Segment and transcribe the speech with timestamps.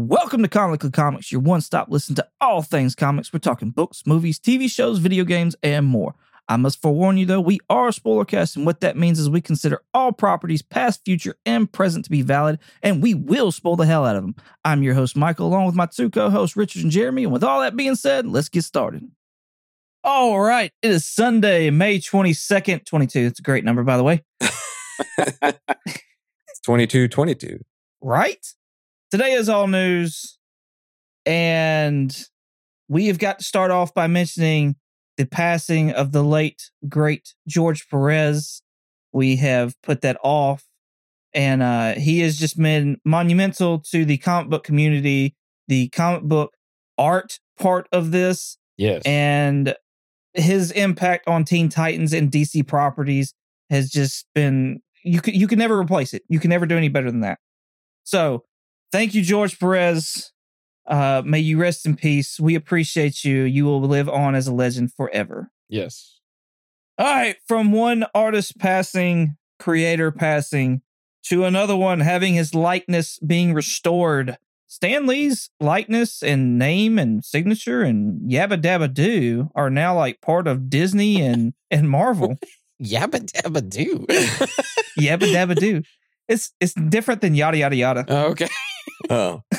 [0.00, 3.32] Welcome to Comically Comics, your one stop listen to all things comics.
[3.32, 6.14] We're talking books, movies, TV shows, video games, and more.
[6.46, 9.28] I must forewarn you though, we are a spoiler cast, and what that means is
[9.28, 13.74] we consider all properties, past, future, and present, to be valid, and we will spoil
[13.74, 14.36] the hell out of them.
[14.64, 17.24] I'm your host, Michael, along with my two co hosts, Richard and Jeremy.
[17.24, 19.02] And with all that being said, let's get started.
[20.04, 23.18] All right, it is Sunday, May 22nd, 22.
[23.18, 24.22] It's a great number, by the way.
[25.18, 27.64] it's 22 22.
[28.00, 28.46] Right?
[29.10, 30.36] Today is all news,
[31.24, 32.14] and
[32.88, 34.76] we have got to start off by mentioning
[35.16, 38.62] the passing of the late, great George Perez.
[39.12, 40.64] We have put that off,
[41.32, 45.34] and uh, he has just been monumental to the comic book community,
[45.68, 46.52] the comic book
[46.98, 49.02] art part of this, Yes.
[49.06, 49.74] and
[50.34, 53.32] his impact on Teen Titans and DC properties
[53.70, 56.22] has just been you can you can never replace it.
[56.28, 57.38] You can never do any better than that.
[58.04, 58.44] So,
[58.92, 60.32] thank you, George Perez.
[60.86, 62.40] Uh, may you rest in peace.
[62.40, 63.42] We appreciate you.
[63.42, 65.50] You will live on as a legend forever.
[65.68, 66.14] yes.
[67.00, 70.82] All right, from one artist passing, creator passing,
[71.26, 74.36] to another one having his likeness being restored.
[74.66, 80.48] Stan Lee's likeness and name and signature and yabba dabba doo are now like part
[80.48, 82.36] of Disney and and Marvel.
[82.82, 84.04] Yabba dabba do.
[84.98, 85.82] yabba dabba doo.
[86.26, 88.04] It's it's different than yada yada yada.
[88.26, 88.48] okay.
[89.10, 89.42] Oh,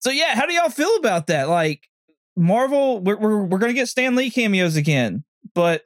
[0.00, 1.48] So yeah, how do y'all feel about that?
[1.48, 1.88] Like
[2.36, 5.24] Marvel, we're we're, we're gonna get Stan Lee cameos again,
[5.54, 5.82] but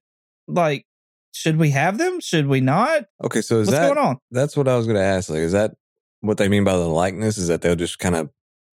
[0.47, 0.87] like,
[1.33, 2.21] should we have them?
[2.21, 3.07] Should we not?
[3.25, 3.41] okay.
[3.41, 4.19] So is What's that going on?
[4.31, 5.31] that's what I was going to ask?
[5.31, 5.73] Like, is that
[6.21, 7.39] what they mean by the likeness?
[7.39, 8.29] Is that they'll just kind of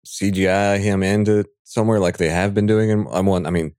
[0.07, 2.89] CGI him into somewhere like they have been doing?
[2.89, 3.45] In, I'm one.
[3.45, 3.75] I mean,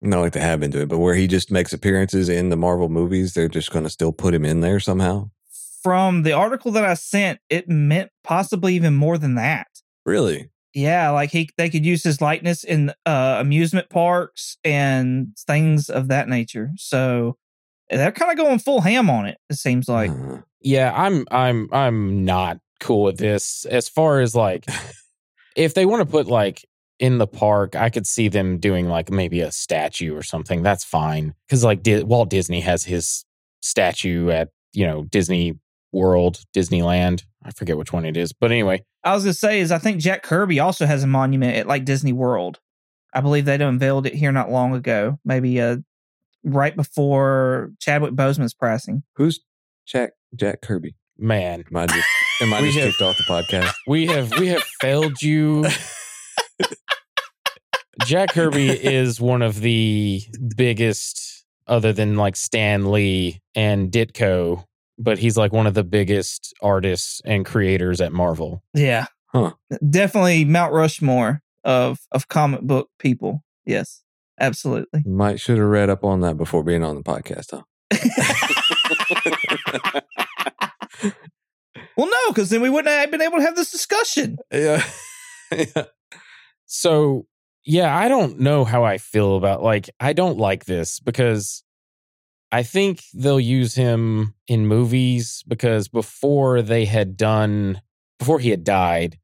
[0.00, 2.88] not like they have been doing, but where he just makes appearances in the Marvel
[2.88, 5.30] movies, they're just going to still put him in there somehow.
[5.86, 9.68] From the article that I sent, it meant possibly even more than that.
[10.04, 10.50] Really?
[10.74, 16.08] Yeah, like he they could use his likeness in uh, amusement parks and things of
[16.08, 16.72] that nature.
[16.76, 17.36] So
[17.88, 19.38] they're kind of going full ham on it.
[19.48, 20.10] It seems like.
[20.10, 23.64] Uh, Yeah, I'm I'm I'm not cool with this.
[23.66, 24.66] As far as like
[25.56, 26.66] if they want to put like
[26.98, 30.62] in the park, I could see them doing like maybe a statue or something.
[30.64, 31.34] That's fine.
[31.48, 33.24] Cuz like Di- Walt Disney has his
[33.62, 35.54] statue at, you know, Disney
[35.96, 37.24] World, Disneyland.
[37.42, 38.32] I forget which one it is.
[38.32, 41.56] But anyway, I was gonna say is I think Jack Kirby also has a monument
[41.56, 42.60] at like Disney World.
[43.14, 45.76] I believe they unveiled it here not long ago, maybe uh
[46.44, 49.02] right before Chadwick Boseman's passing.
[49.16, 49.40] who's
[49.86, 50.94] Jack Jack Kirby?
[51.18, 52.08] man, Am I just
[52.42, 53.72] am I We just have- kicked off the podcast?
[53.86, 55.64] we have we have failed you
[58.04, 60.22] Jack Kirby is one of the
[60.56, 64.64] biggest, other than like Stan Lee and Ditko,
[64.98, 68.62] but he's like one of the biggest artists and creators at Marvel.
[68.74, 69.06] Yeah.
[69.26, 69.52] Huh.
[69.88, 73.42] Definitely Mount Rushmore of of comic book people.
[73.64, 74.02] Yes.
[74.38, 75.02] Absolutely.
[75.06, 77.62] Might should have read up on that before being on the podcast, huh?
[81.96, 84.36] well, no, because then we wouldn't have been able to have this discussion.
[84.52, 84.84] yeah.
[85.52, 85.84] yeah.
[86.66, 87.26] So,
[87.64, 91.62] yeah, I don't know how I feel about like I don't like this because
[92.52, 97.80] I think they'll use him in movies because before they had done
[98.18, 99.18] before he had died,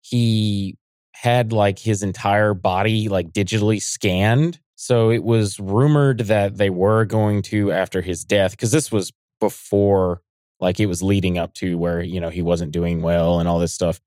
[0.00, 0.76] he
[1.14, 4.58] had like his entire body like digitally scanned.
[4.74, 9.12] So it was rumored that they were going to after his death because this was
[9.40, 10.20] before
[10.60, 13.58] like it was leading up to where you know he wasn't doing well and all
[13.58, 14.00] this stuff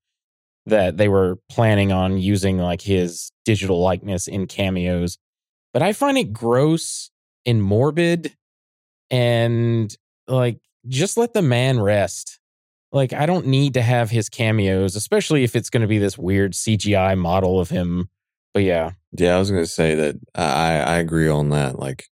[0.66, 5.18] that they were planning on using like his digital likeness in cameos.
[5.72, 7.10] But I find it gross
[7.46, 8.36] and morbid
[9.10, 9.94] and
[10.26, 12.38] like just let the man rest.
[12.92, 16.18] Like I don't need to have his cameos, especially if it's going to be this
[16.18, 18.08] weird CGI model of him.
[18.52, 21.78] But yeah, Yeah, I was gonna say that I I agree on that.
[21.78, 22.06] Like,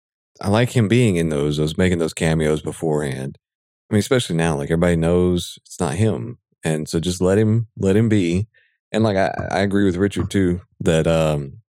[0.41, 3.37] I like him being in those, those making those cameos beforehand.
[3.89, 7.67] I mean, especially now, like everybody knows it's not him, and so just let him
[7.77, 8.47] let him be.
[8.91, 11.61] And like I, I agree with Richard too that um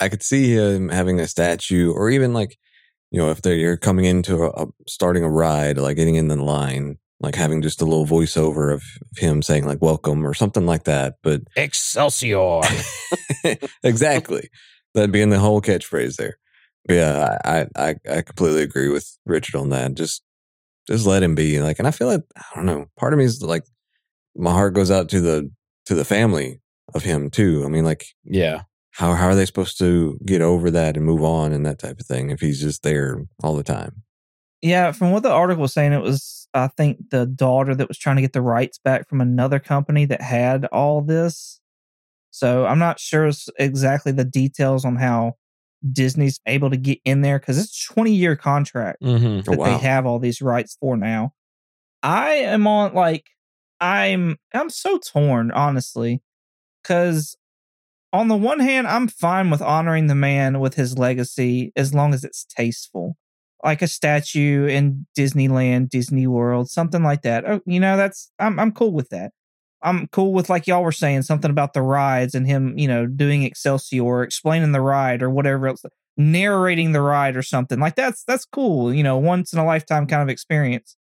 [0.00, 2.58] I could see him having a statue, or even like
[3.10, 6.36] you know if they're coming into a, a starting a ride, like getting in the
[6.36, 8.82] line, like having just a little voiceover of
[9.16, 11.16] him saying like "welcome" or something like that.
[11.22, 12.60] But Excelsior.
[13.82, 14.48] exactly.
[14.94, 16.38] That'd be in the whole catchphrase there.
[16.86, 19.94] But yeah, I, I I completely agree with Richard on that.
[19.94, 20.22] Just
[20.86, 21.60] just let him be.
[21.60, 22.86] Like, and I feel like I don't know.
[22.96, 23.64] Part of me is like,
[24.36, 25.50] my heart goes out to the
[25.86, 26.60] to the family
[26.94, 27.62] of him too.
[27.64, 28.62] I mean, like, yeah.
[28.92, 32.00] How how are they supposed to get over that and move on and that type
[32.00, 34.02] of thing if he's just there all the time?
[34.62, 37.98] Yeah, from what the article was saying, it was I think the daughter that was
[37.98, 41.60] trying to get the rights back from another company that had all this.
[42.30, 45.34] So I'm not sure exactly the details on how
[45.92, 49.50] Disney's able to get in there because it's a 20 year contract Mm-hmm.
[49.50, 51.32] Oh, that they have all these rights for now.
[52.02, 53.26] I am on like
[53.80, 56.22] I'm I'm so torn honestly
[56.84, 57.36] cuz
[58.12, 62.14] on the one hand I'm fine with honoring the man with his legacy as long
[62.14, 63.16] as it's tasteful.
[63.62, 67.44] Like a statue in Disneyland, Disney World, something like that.
[67.48, 69.32] Oh, you know, that's I'm I'm cool with that.
[69.82, 73.06] I'm cool with like y'all were saying something about the rides and him, you know,
[73.06, 75.82] doing Excelsior, explaining the ride or whatever else
[76.20, 80.06] narrating the ride or something like that's that's cool you know once in a lifetime
[80.06, 80.96] kind of experience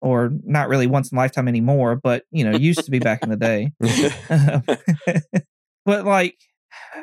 [0.00, 3.22] or not really once in a lifetime anymore but you know used to be back
[3.22, 3.72] in the day
[5.84, 6.36] but like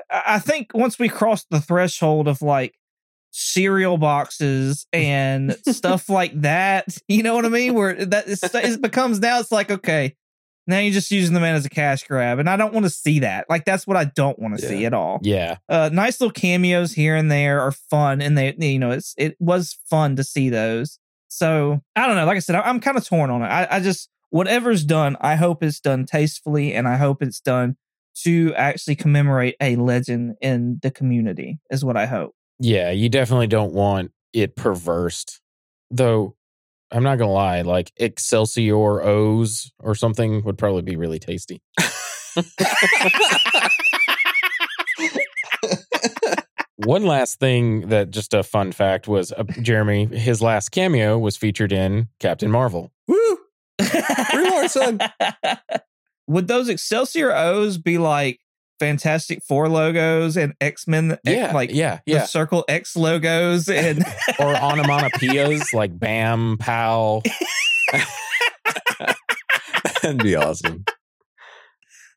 [0.09, 2.75] I think once we cross the threshold of like
[3.31, 7.73] cereal boxes and stuff like that, you know what I mean?
[7.73, 10.15] Where that is, it becomes now, it's like okay,
[10.67, 12.89] now you're just using the man as a cash grab, and I don't want to
[12.89, 13.49] see that.
[13.49, 15.19] Like that's what I don't want to see at all.
[15.23, 15.57] Yeah.
[15.69, 19.37] Uh, nice little cameos here and there are fun, and they, you know, it's it
[19.39, 20.99] was fun to see those.
[21.29, 22.25] So I don't know.
[22.25, 23.47] Like I said, I, I'm kind of torn on it.
[23.47, 27.77] I, I just whatever's done, I hope it's done tastefully, and I hope it's done
[28.23, 31.59] to actually commemorate a legend in the community.
[31.69, 32.33] Is what I hope.
[32.59, 35.41] Yeah, you definitely don't want it perversed.
[35.91, 36.35] Though
[36.91, 41.61] I'm not gonna lie, like Excelsior O's or something would probably be really tasty.
[46.85, 51.35] One last thing that just a fun fact was uh, Jeremy, his last cameo was
[51.35, 52.93] featured in Captain Marvel.
[53.07, 53.39] Woo!
[54.33, 54.99] Lord, son.
[56.27, 58.39] Would those Excelsior O's be like
[58.79, 61.17] Fantastic Four logos and X Men?
[61.23, 62.25] Yeah, like yeah, the yeah.
[62.25, 63.99] Circle X logos and
[64.39, 67.21] or onomatopoeias like Bam, Pow.
[70.01, 70.85] That'd be awesome.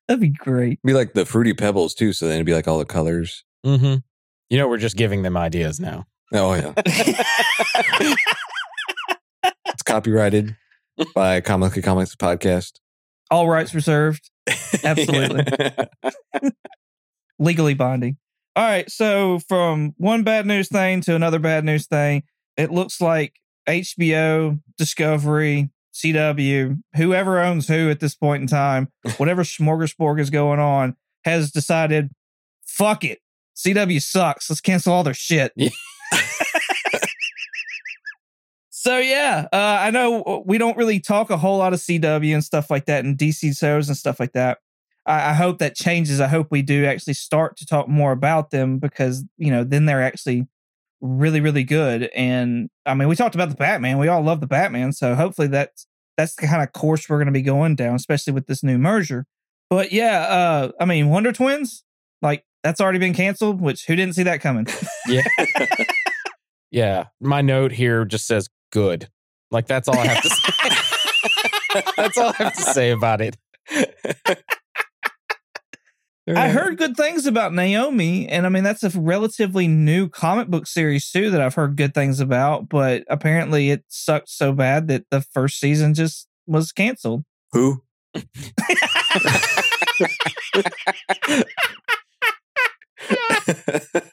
[0.07, 0.81] that'd be great.
[0.83, 2.12] Be like the fruity pebbles too.
[2.12, 3.45] So then it'd be like all the colors.
[3.65, 3.97] Mm-hmm.
[4.49, 6.07] You know, we're just giving them ideas now.
[6.33, 6.73] Oh yeah,
[9.67, 10.57] it's copyrighted
[11.15, 12.79] by Comic Comics podcast.
[13.31, 14.31] All rights reserved.
[14.85, 15.44] Absolutely.
[17.38, 18.17] legally binding.
[18.56, 22.25] All right, so from one bad news thing to another bad news thing,
[22.56, 23.35] it looks like
[23.69, 30.61] HBO, Discovery, CW, whoever owns who at this point in time, whatever smorgasbord is going
[30.61, 32.11] on, has decided,
[32.67, 33.21] fuck it.
[33.56, 34.49] CW sucks.
[34.49, 35.53] Let's cancel all their shit.
[38.81, 42.43] So yeah, uh, I know we don't really talk a whole lot of CW and
[42.43, 44.56] stuff like that and DC shows and stuff like that.
[45.05, 46.19] I, I hope that changes.
[46.19, 49.85] I hope we do actually start to talk more about them because you know then
[49.85, 50.49] they're actually
[51.03, 52.05] really really good.
[52.17, 53.99] And I mean, we talked about the Batman.
[53.99, 55.87] We all love the Batman, so hopefully that's
[56.17, 58.79] that's the kind of course we're going to be going down, especially with this new
[58.79, 59.26] merger.
[59.69, 61.85] But yeah, uh, I mean, Wonder Twins,
[62.23, 63.61] like that's already been canceled.
[63.61, 64.67] Which who didn't see that coming?
[65.06, 65.23] Yeah.
[66.71, 67.05] yeah.
[67.21, 69.09] My note here just says good.
[69.51, 70.53] Like that's all I have to say.
[71.97, 73.37] that's all I have to say about it.
[76.29, 80.69] I heard good things about Naomi, and I mean that's a relatively new comic book
[80.69, 82.69] series too that I've heard good things about.
[82.69, 87.25] But apparently, it sucked so bad that the first season just was canceled.
[87.53, 87.83] who.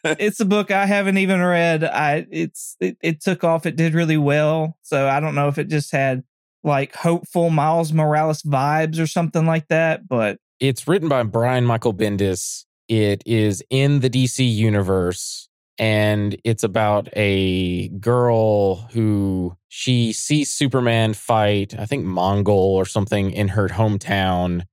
[0.03, 1.83] It's a book I haven't even read.
[1.83, 3.65] I it's it, it took off.
[3.65, 4.77] It did really well.
[4.81, 6.23] So I don't know if it just had
[6.63, 10.07] like hopeful Miles Morales vibes or something like that.
[10.07, 12.65] But It's written by Brian Michael Bendis.
[12.87, 21.13] It is in the DC universe and it's about a girl who she sees Superman
[21.13, 24.63] fight, I think Mongul or something in her hometown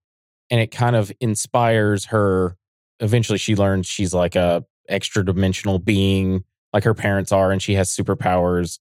[0.50, 2.56] and it kind of inspires her.
[3.00, 7.74] Eventually she learns she's like a extra dimensional being like her parents are and she
[7.74, 8.78] has superpowers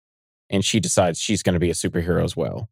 [0.49, 2.69] and she decides she's going to be a superhero as well.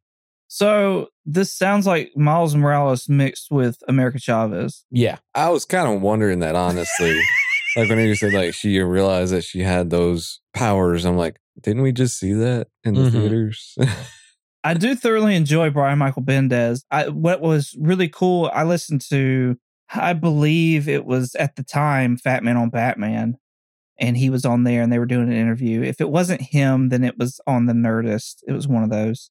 [0.48, 4.84] so this sounds like Miles Morales mixed with America Chavez.
[4.90, 5.20] Yeah.
[5.36, 7.14] I was kind of wondering that honestly.
[7.78, 11.84] like when you said like she realized that she had those powers, I'm like, didn't
[11.84, 13.12] we just see that in the Mhm.
[13.12, 13.78] theaters?
[14.64, 16.84] I do thoroughly enjoy Brian Michael Bendis.
[16.92, 19.58] I, what was really cool, I listened to,
[19.94, 23.38] I believe it was at the time Fat Man on Batman,
[24.00, 25.82] and he was on there and they were doing an interview.
[25.84, 28.38] If it wasn't him, then it was on the Nerdist.
[28.48, 29.30] It was one of those.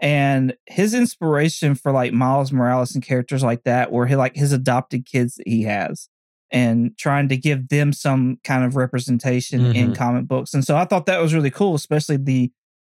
[0.00, 5.06] And his inspiration for like Miles Morales and characters like that were like his adopted
[5.06, 6.08] kids that he has
[6.52, 9.96] and trying to give them some kind of representation in Mhm.
[9.96, 10.54] comic books.
[10.54, 12.52] And so I thought that was really cool, especially the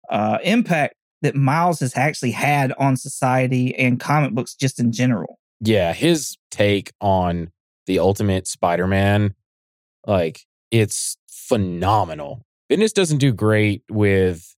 [0.10, 5.40] uh, impact that Miles has actually had on society and comic books just in general.
[5.62, 7.52] Yeah, his take on
[7.86, 9.36] the ultimate Spider-Man,
[10.06, 12.46] like it's phenomenal.
[12.72, 14.56] Bendis doesn't do great with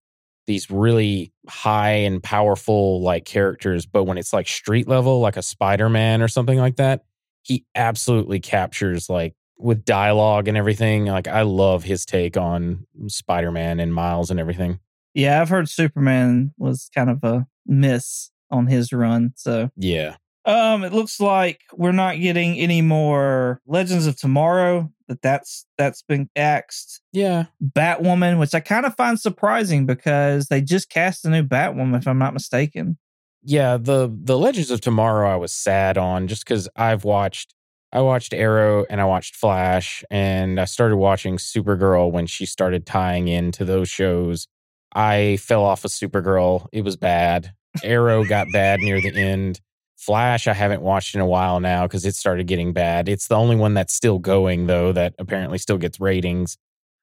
[0.48, 5.42] these really high and powerful like characters, but when it's like street level, like a
[5.42, 7.04] Spider-Man or something like that,
[7.44, 11.06] he absolutely captures like with dialogue and everything.
[11.06, 14.80] Like I love his take on Spider-Man and Miles and everything.
[15.14, 19.34] Yeah, I've heard Superman was kind of a miss on his run.
[19.36, 20.16] So Yeah.
[20.48, 24.92] Um it looks like we're not getting any more Legends of Tomorrow.
[25.08, 27.02] That that's that's been axed.
[27.14, 27.46] Yeah.
[27.64, 32.08] Batwoman, which I kind of find surprising because they just cast a new Batwoman, if
[32.08, 32.98] I'm not mistaken.
[33.44, 37.54] Yeah, the the Legends of Tomorrow I was sad on just cuz I've watched
[37.94, 42.86] I watched Arrow and I watched Flash and I started watching Supergirl when she started
[42.86, 44.48] tying into those shows.
[44.94, 46.68] I fell off of Supergirl.
[46.74, 47.54] It was bad.
[47.84, 49.62] Arrow got bad near the end.
[49.98, 53.10] Flash I haven't watched in a while now because it started getting bad.
[53.10, 56.58] It's the only one that's still going though that apparently still gets ratings.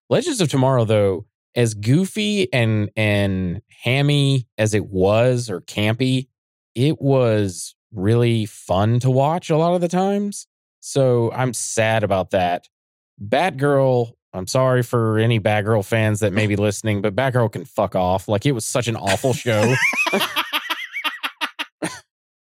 [0.08, 6.28] Legends of Tomorrow though, as goofy and and hammy as it was or campy,
[6.74, 10.46] it was really fun to watch a lot of the times.
[10.80, 12.68] So I'm sad about that.
[13.20, 17.96] Batgirl, I'm sorry for any Batgirl fans that may be listening, but Batgirl can fuck
[17.96, 18.28] off.
[18.28, 19.74] Like it was such an awful show.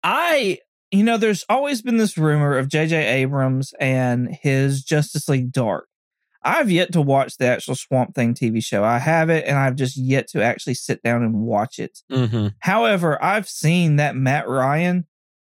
[0.03, 0.59] I,
[0.91, 3.23] you know, there's always been this rumor of J.J.
[3.23, 5.89] Abrams and his Justice League Dark.
[6.43, 8.85] I've yet to watch the actual Swamp Thing TV show.
[8.85, 11.99] I have it, and I've just yet to actually sit down and watch it.
[12.11, 12.49] mm-hmm.
[12.61, 15.07] However, I've seen that Matt Ryan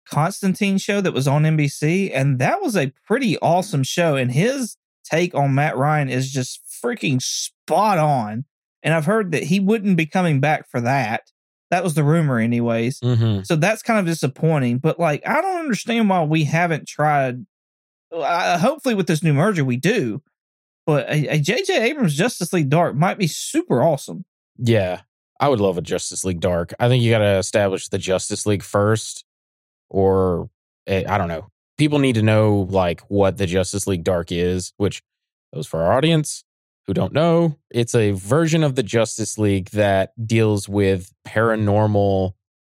[0.09, 4.17] Constantine show that was on NBC, and that was a pretty awesome show.
[4.17, 8.45] And his take on Matt Ryan is just freaking spot on.
[8.83, 11.23] And I've heard that he wouldn't be coming back for that.
[11.71, 13.01] That was the rumor, anyways.
[13.01, 13.43] Mm-hmm.
[13.43, 14.79] So that's kind of disappointing.
[14.79, 17.45] But like, I don't understand why we haven't tried.
[18.11, 20.23] Uh, hopefully, with this new merger, we do.
[20.87, 21.91] But a, J.J.
[21.91, 24.25] Abrams Justice League Dark might be super awesome.
[24.57, 25.03] Yeah.
[25.41, 26.73] I would love a Justice League Dark.
[26.81, 29.25] I think you got to establish the Justice League first,
[29.89, 30.51] or
[30.87, 31.49] eh, I don't know.
[31.77, 35.03] People need to know like what the Justice League Dark is, which
[35.53, 36.45] those for our audience
[36.89, 42.33] who don't know, it's a version of the Justice League that deals with paranormal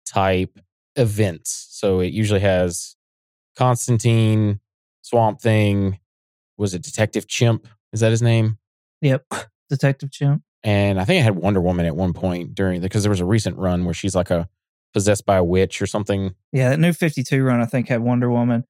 [0.04, 0.58] type
[0.96, 1.68] events.
[1.70, 2.96] So it usually has
[3.56, 4.58] Constantine,
[5.02, 6.00] Swamp Thing,
[6.58, 7.68] was it Detective Chimp?
[7.92, 8.58] Is that his name?
[9.00, 9.26] Yep,
[9.70, 10.42] Detective Chimp.
[10.64, 13.24] And I think I had Wonder Woman at one point during because there was a
[13.24, 14.48] recent run where she's like a
[14.92, 16.34] possessed by a witch or something.
[16.52, 18.64] Yeah, that new 52 run, I think, had Wonder Woman.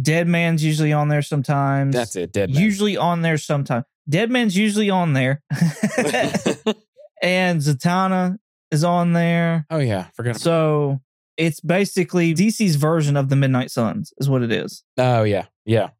[0.00, 1.94] Dead Man's usually on there sometimes.
[1.94, 2.32] That's it.
[2.32, 2.62] Dead Man.
[2.62, 3.84] Usually on there sometimes.
[4.08, 5.42] Dead Man's usually on there.
[7.22, 8.36] and Zatanna
[8.70, 9.66] is on there.
[9.70, 10.36] oh yeah, forgot.
[10.36, 11.00] So
[11.36, 14.82] it's basically DC's version of the Midnight Suns, is what it is.
[14.98, 15.90] oh yeah, yeah.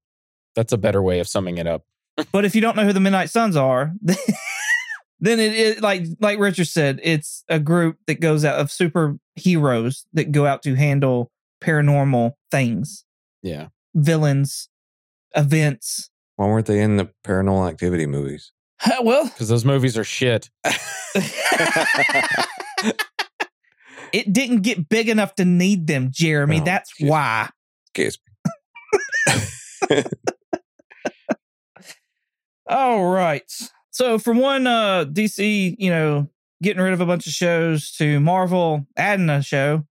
[0.54, 1.82] That's a better way of summing it up.
[2.32, 3.92] But if you don't know who the Midnight Suns are,
[5.20, 10.04] then it is like like Richard said, it's a group that goes out of superheroes
[10.14, 11.30] that go out to handle
[11.62, 13.04] paranormal things,
[13.42, 13.68] Yeah.
[13.96, 14.68] Villains,
[15.34, 16.10] events.
[16.36, 18.52] Why weren't they in the paranormal activity movies?
[19.02, 20.50] Well, Because those movies are shit.
[24.12, 26.60] it didn't get big enough to need them, Jeremy.
[26.60, 27.10] Oh, That's geez.
[27.10, 27.48] why.
[27.94, 28.18] Case.
[32.68, 33.50] All right.
[33.90, 36.28] So from one uh DC, you know,
[36.62, 39.86] getting rid of a bunch of shows to Marvel adding a show,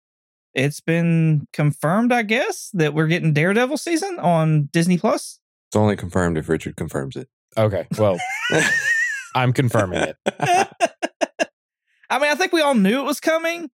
[0.53, 5.39] it's been confirmed, I guess, that we're getting Daredevil season on Disney Plus.
[5.69, 7.29] It's only confirmed if Richard confirms it.
[7.57, 7.87] Okay.
[7.97, 8.17] Well,
[9.35, 10.17] I'm confirming it.
[12.09, 13.69] I mean, I think we all knew it was coming.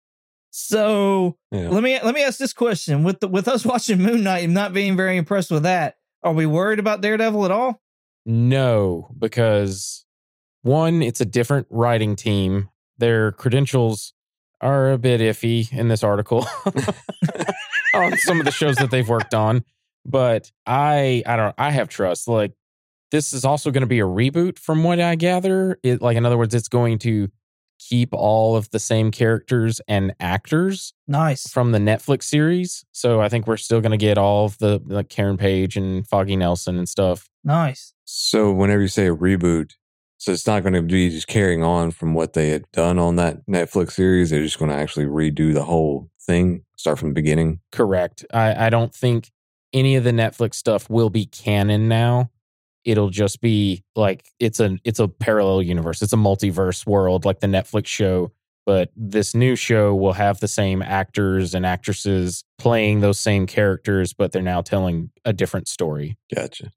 [0.50, 1.68] So Yeah.
[1.70, 4.54] let me let me ask this question: with the, with us watching Moon Knight and
[4.54, 7.80] not being very impressed with that, are we worried about Daredevil at all?
[8.24, 10.04] No, because
[10.62, 12.68] one, it's a different writing team.
[12.98, 14.12] Their credentials
[14.62, 16.46] are a bit iffy in this article
[17.94, 19.64] on some of the shows that they've worked on.
[20.04, 22.28] But I, I don't, I have trust.
[22.28, 22.52] Like
[23.10, 25.78] this is also going to be a reboot, from what I gather.
[25.82, 27.28] It, like in other words, it's going to
[27.78, 31.48] keep all of the same characters and actors Nice.
[31.48, 32.84] from the Netflix series.
[32.92, 36.06] So I think we're still going to get all of the like Karen Page and
[36.06, 37.28] Foggy Nelson and stuff.
[37.42, 37.92] Nice.
[38.04, 39.72] So whenever you say a reboot,
[40.22, 43.16] so it's not going to be just carrying on from what they had done on
[43.16, 44.30] that Netflix series.
[44.30, 47.58] They're just going to actually redo the whole thing, start from the beginning.
[47.72, 48.24] Correct.
[48.32, 49.32] I, I don't think
[49.72, 52.30] any of the Netflix stuff will be canon now.
[52.84, 56.02] It'll just be like it's a it's a parallel universe.
[56.02, 58.30] It's a multiverse world, like the Netflix show
[58.64, 64.12] But this new show will have the same actors and actresses playing those same characters,
[64.12, 66.16] but they're now telling a different story.
[66.32, 66.70] Gotcha.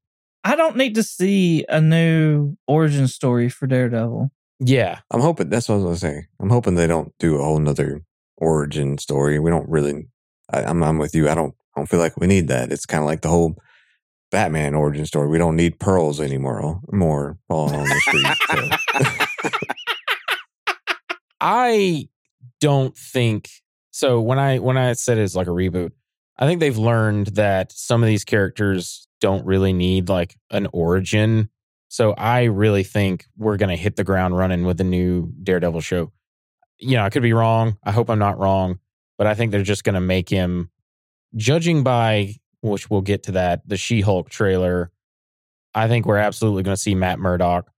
[0.46, 4.32] I don't need to see a new origin story for Daredevil.
[4.60, 5.00] Yeah.
[5.10, 6.28] I'm hoping that's what I was gonna say.
[6.40, 8.04] I'm hoping they don't do a whole nother
[8.38, 9.40] origin story.
[9.40, 10.08] We don't really.
[10.54, 11.28] I, I'm I'm with you.
[11.28, 12.72] I don't I don't feel like we need that.
[12.72, 13.56] It's kind of like the whole
[14.30, 15.30] Batman origin story.
[15.30, 16.80] We don't need pearls anymore.
[16.92, 18.28] More falling on the street.
[19.50, 19.50] So.
[21.42, 22.08] I
[22.62, 23.50] don't think
[23.90, 25.92] so when I when I said it's like a reboot,
[26.38, 31.50] I think they've learned that some of these characters don't really need like an origin.
[31.88, 35.82] So I really think we're going to hit the ground running with the new Daredevil
[35.82, 36.12] show.
[36.78, 37.78] You know, I could be wrong.
[37.84, 38.80] I hope I'm not wrong,
[39.18, 40.70] but I think they're just going to make him
[41.36, 44.92] judging by which we'll get to that, the She-Hulk trailer.
[45.74, 47.70] I think we're absolutely going to see Matt Murdock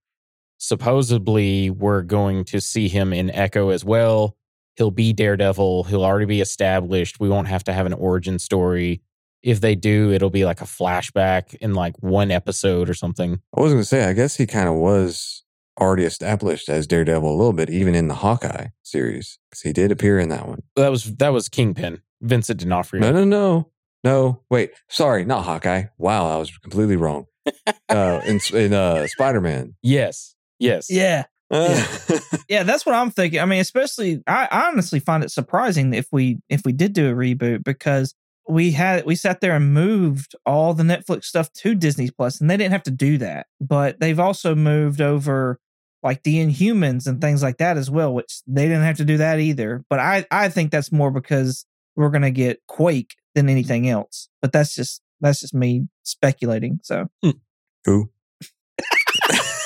[0.58, 4.37] supposedly we're going to see him in Echo as well.
[4.78, 5.86] He'll be Daredevil.
[5.86, 7.20] He'll already be established.
[7.20, 9.02] We won't have to have an origin story.
[9.42, 13.42] If they do, it'll be like a flashback in like one episode or something.
[13.56, 14.06] I was gonna say.
[14.06, 15.44] I guess he kind of was
[15.80, 19.92] already established as Daredevil a little bit, even in the Hawkeye series, because he did
[19.92, 20.64] appear in that one.
[20.76, 23.02] That was that was Kingpin, Vincent D'Onofrio.
[23.02, 23.72] No, no, no,
[24.04, 24.42] no.
[24.50, 25.86] Wait, sorry, not Hawkeye.
[25.98, 27.26] Wow, I was completely wrong.
[27.90, 29.76] uh, in in uh, Spider Man.
[29.82, 31.26] Yes, yes, Yeah.
[31.50, 31.86] Uh,
[32.50, 33.40] yeah, that's what I'm thinking.
[33.40, 37.10] I mean, especially I, I honestly find it surprising if we if we did do
[37.10, 38.14] a reboot because
[38.50, 42.50] we had we sat there and moved all the Netflix stuff to Disney Plus and
[42.50, 43.48] they didn't have to do that.
[43.62, 45.60] But they've also moved over
[46.04, 49.18] like the Inhumans and things like that as well, which they didn't have to do
[49.18, 49.84] that either.
[49.90, 54.30] But I I think that's more because we're gonna get Quake than anything else.
[54.42, 56.80] But that's just that's just me speculating.
[56.84, 57.32] So hmm.
[57.86, 58.10] Who?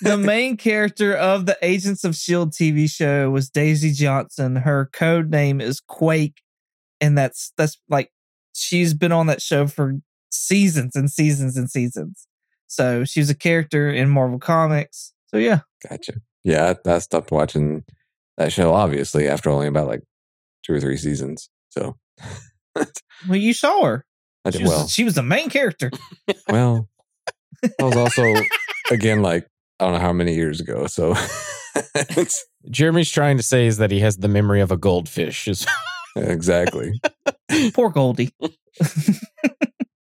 [0.00, 4.56] the main character of the Agents of Shield TV show was Daisy Johnson.
[4.56, 6.42] Her code name is Quake,
[7.00, 8.10] and that's that's like
[8.54, 9.94] she's been on that show for
[10.30, 12.26] seasons and seasons and seasons.
[12.66, 15.12] So she's a character in Marvel Comics.
[15.26, 16.14] So yeah, Gotcha.
[16.44, 17.84] Yeah, I, I stopped watching
[18.36, 20.02] that show obviously after only about like
[20.64, 21.48] two or three seasons.
[21.70, 21.96] So
[23.28, 24.04] well you saw her.
[24.44, 24.86] I She did was, well.
[24.88, 25.90] she was the main character.
[26.48, 26.88] Well,
[27.80, 28.22] I was also
[28.90, 29.46] again like
[29.80, 30.86] I don't know how many years ago.
[30.86, 31.14] So
[31.94, 35.48] it's Jeremy's trying to say is that he has the memory of a goldfish.
[36.16, 37.00] Exactly.
[37.74, 38.32] Poor Goldie.
[38.40, 38.48] All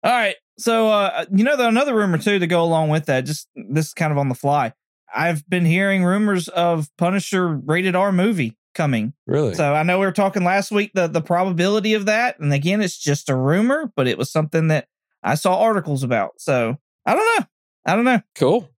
[0.05, 0.37] right.
[0.59, 3.88] So uh you know the another rumor too to go along with that, just this
[3.88, 4.73] is kind of on the fly.
[5.14, 9.12] I've been hearing rumors of Punisher rated R movie coming.
[9.27, 9.55] Really?
[9.55, 12.81] So I know we were talking last week the the probability of that, and again,
[12.81, 14.87] it's just a rumor, but it was something that
[15.23, 16.33] I saw articles about.
[16.38, 17.46] So I don't know.
[17.85, 18.23] I don't know.
[18.35, 18.70] cool.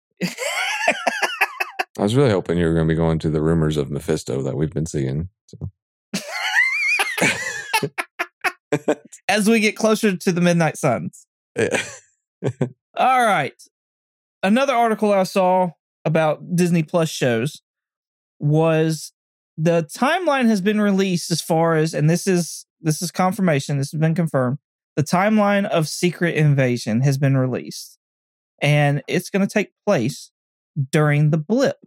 [2.01, 4.41] I was really hoping you were going to be going to the rumors of Mephisto
[4.41, 5.29] that we've been seeing.
[5.45, 5.69] So.
[9.29, 11.27] As we get closer to the Midnight Suns.
[11.55, 11.79] Yeah.
[12.97, 13.53] All right.
[14.41, 17.61] Another article I saw about Disney Plus shows
[18.39, 19.13] was
[19.55, 23.91] the timeline has been released as far as and this is this is confirmation, this
[23.91, 24.57] has been confirmed.
[24.95, 27.99] The timeline of Secret Invasion has been released.
[28.59, 30.31] And it's going to take place
[30.91, 31.77] during the blip.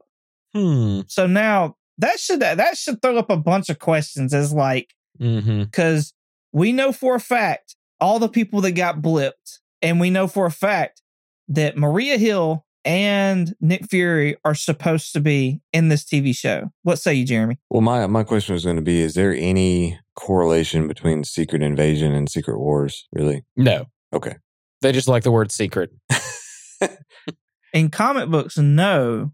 [0.54, 1.00] Hmm.
[1.08, 4.90] So now that should that should throw up a bunch of questions as like
[5.20, 5.62] Mm-hmm.
[5.62, 6.12] because
[6.52, 10.44] we know for a fact all the people that got blipped, and we know for
[10.44, 11.02] a fact
[11.46, 16.70] that Maria Hill and Nick Fury are supposed to be in this TV show.
[16.82, 17.58] What say you, Jeremy?
[17.70, 22.12] well, my my question was going to be: Is there any correlation between Secret Invasion
[22.12, 23.06] and Secret Wars?
[23.12, 23.44] Really?
[23.56, 24.34] No, Okay.
[24.82, 25.90] they just like the word secret.
[27.72, 29.32] In comic books, no,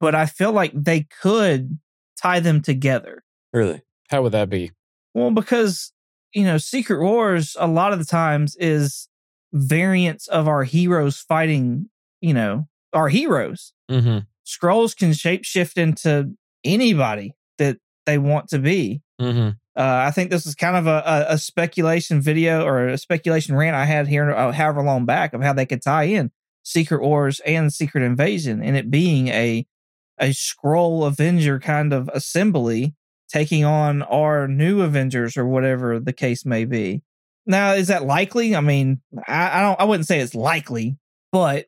[0.00, 1.78] but I feel like they could
[2.20, 3.22] tie them together.
[3.52, 3.82] Really?
[4.08, 4.72] How would that be?
[5.14, 5.92] Well, because
[6.32, 9.08] you know, Secret Wars a lot of the times is
[9.52, 11.88] variants of our heroes fighting.
[12.20, 13.72] You know, our heroes.
[13.90, 14.18] Mm-hmm.
[14.46, 16.34] Skrulls can shapeshift into
[16.64, 19.02] anybody that they want to be.
[19.20, 19.50] Mm-hmm.
[19.76, 23.76] Uh, I think this is kind of a, a, speculation video or a speculation rant
[23.76, 26.32] I had here, uh, however long back, of how they could tie in
[26.64, 29.66] Secret Wars and Secret Invasion, and it being a
[30.20, 32.94] a Skrull Avenger kind of assembly
[33.28, 37.02] taking on our new Avengers or whatever the case may be.
[37.46, 38.54] Now, is that likely?
[38.54, 39.80] I mean, I, I don't.
[39.80, 40.98] I wouldn't say it's likely,
[41.32, 41.66] but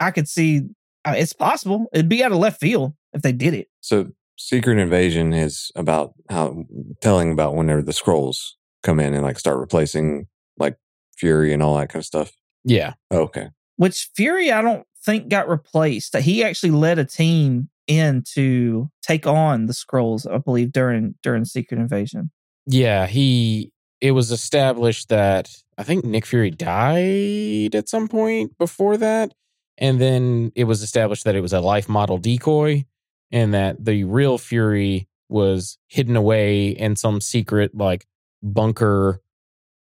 [0.00, 0.62] I could see
[1.04, 1.86] uh, it's possible.
[1.92, 3.68] It'd be out of left field if they did it.
[3.80, 6.64] So Secret Invasion is about how
[7.00, 10.26] telling about whenever the Skrulls come in and like start replacing
[10.58, 10.76] like
[11.16, 12.32] Fury and all that kind of stuff.
[12.64, 12.94] Yeah.
[13.12, 13.50] Okay.
[13.76, 16.16] Which Fury, I don't think got replaced.
[16.16, 21.44] He actually led a team in to take on the Skrulls, I believe, during during
[21.44, 22.30] Secret Invasion.
[22.66, 28.96] Yeah, he it was established that I think Nick Fury died at some point before
[28.96, 29.32] that.
[29.78, 32.84] And then it was established that it was a life model decoy
[33.30, 38.06] and that the real Fury was hidden away in some secret like
[38.42, 39.20] bunker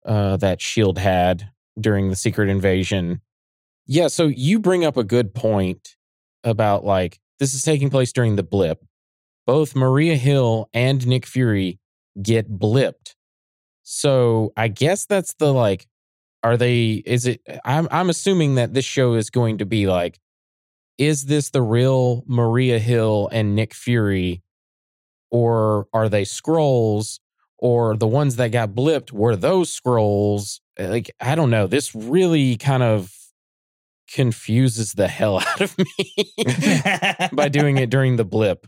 [0.05, 3.21] uh, that Shield had during the secret invasion.
[3.85, 5.95] Yeah, so you bring up a good point
[6.43, 8.83] about like this is taking place during the blip.
[9.45, 11.79] Both Maria Hill and Nick Fury
[12.21, 13.15] get blipped.
[13.83, 15.87] So I guess that's the like
[16.43, 20.19] are they is it I'm I'm assuming that this show is going to be like
[20.97, 24.41] is this the real Maria Hill and Nick Fury
[25.29, 27.19] or are they Skrulls
[27.57, 32.57] or the ones that got blipped were those Skrulls like I don't know this really
[32.57, 33.11] kind of
[34.11, 36.29] confuses the hell out of me
[37.33, 38.67] by doing it during the blip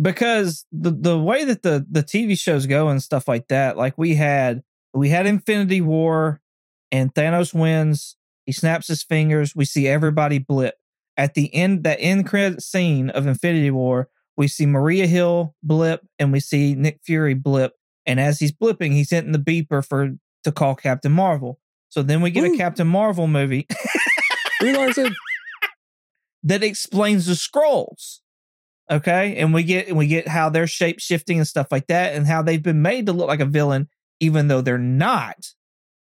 [0.00, 3.98] because the the way that the the TV shows go and stuff like that, like
[3.98, 4.62] we had
[4.94, 6.40] we had Infinity War
[6.90, 8.16] and Thanos wins,
[8.46, 10.74] he snaps his fingers, we see everybody blip.
[11.16, 16.06] At the end that end credit scene of Infinity War, we see Maria Hill blip
[16.18, 17.74] and we see Nick Fury blip.
[18.06, 20.12] And as he's blipping, he's hitting the beeper for
[20.44, 21.60] to call Captain Marvel.
[21.90, 22.54] So then we get Ooh.
[22.54, 23.66] a Captain Marvel movie
[26.42, 28.18] that explains the Skrulls.
[28.90, 32.14] Okay, and we get and we get how they're shape shifting and stuff like that,
[32.14, 33.88] and how they've been made to look like a villain,
[34.20, 35.36] even though they're not.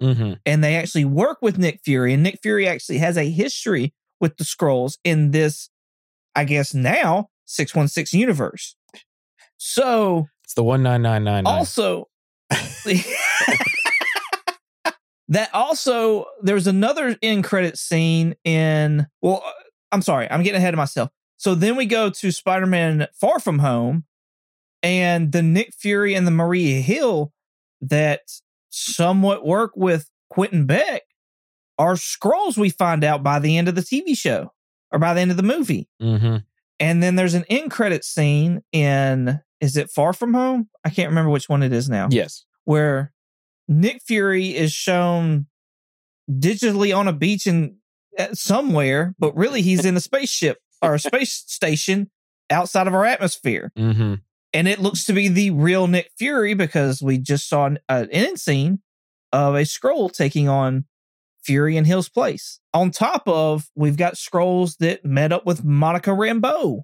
[0.01, 0.33] mm-hmm.
[0.45, 4.37] And they actually work with Nick Fury, and Nick Fury actually has a history with
[4.37, 5.69] the Skrulls in this,
[6.35, 8.75] I guess now six one six universe.
[9.57, 12.09] So it's the 19999 also
[15.31, 19.51] that also there's another end credit scene in well uh,
[19.91, 21.09] i'm sorry i'm getting ahead of myself.
[21.37, 24.05] So then we go to spider-man far from home
[24.83, 27.33] and the nick fury and the maria hill
[27.81, 28.21] that
[28.69, 31.01] somewhat work with quentin beck
[31.79, 34.51] are Skrulls we find out by the end of the tv show
[34.91, 35.87] or by the end of the movie.
[36.01, 36.37] Mm-hmm.
[36.79, 40.69] and then there's an end credit scene in is it far from home?
[40.83, 42.07] I can't remember which one it is now.
[42.11, 42.45] Yes.
[42.65, 43.13] Where
[43.67, 45.47] Nick Fury is shown
[46.29, 47.77] digitally on a beach in
[48.17, 52.09] uh, somewhere, but really he's in a spaceship or a space station
[52.49, 53.71] outside of our atmosphere.
[53.77, 54.15] mm-hmm.
[54.53, 58.09] And it looks to be the real Nick Fury because we just saw an, an
[58.11, 58.81] end scene
[59.31, 60.83] of a Skrull taking on
[61.41, 62.59] Fury in Hill's place.
[62.73, 66.81] On top of, we've got Skrulls that met up with Monica Rambeau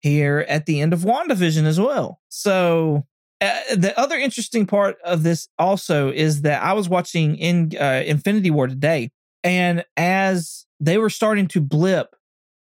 [0.00, 2.20] here at the end of WandaVision as well.
[2.30, 3.06] So
[3.42, 8.04] uh, the other interesting part of this also is that I was watching in uh,
[8.06, 9.10] Infinity War today,
[9.42, 12.14] and as they were starting to blip,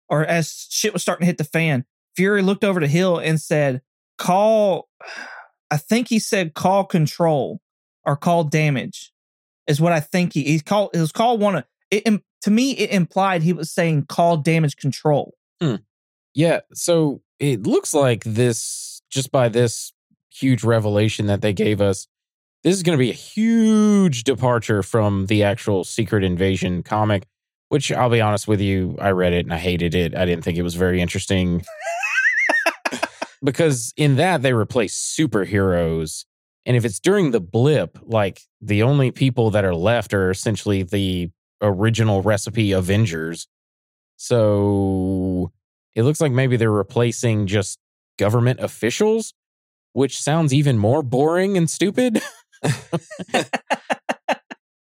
[0.10, 3.42] or as shit was starting to hit the fan, Fury looked over to Hill and
[3.42, 3.82] said,
[4.18, 4.88] "Call."
[5.72, 7.62] I think he said, "Call control"
[8.06, 9.12] or "Call damage,"
[9.66, 10.92] is what I think he he called.
[10.94, 12.22] It was called one of it.
[12.44, 15.34] To me, it implied he was saying, "Call damage control."
[16.36, 19.94] Yeah, so it looks like this just by this
[20.32, 22.08] huge revelation that they gave us,
[22.64, 27.26] this is going to be a huge departure from the actual Secret Invasion comic,
[27.70, 30.16] which I'll be honest with you, I read it and I hated it.
[30.16, 31.64] I didn't think it was very interesting.
[33.44, 36.26] because in that they replace superheroes.
[36.66, 40.84] And if it's during the blip, like the only people that are left are essentially
[40.84, 43.48] the original recipe Avengers.
[44.18, 45.52] So
[45.96, 47.80] it looks like maybe they're replacing just
[48.18, 49.34] government officials,
[49.94, 52.22] which sounds even more boring and stupid.
[52.64, 53.46] I,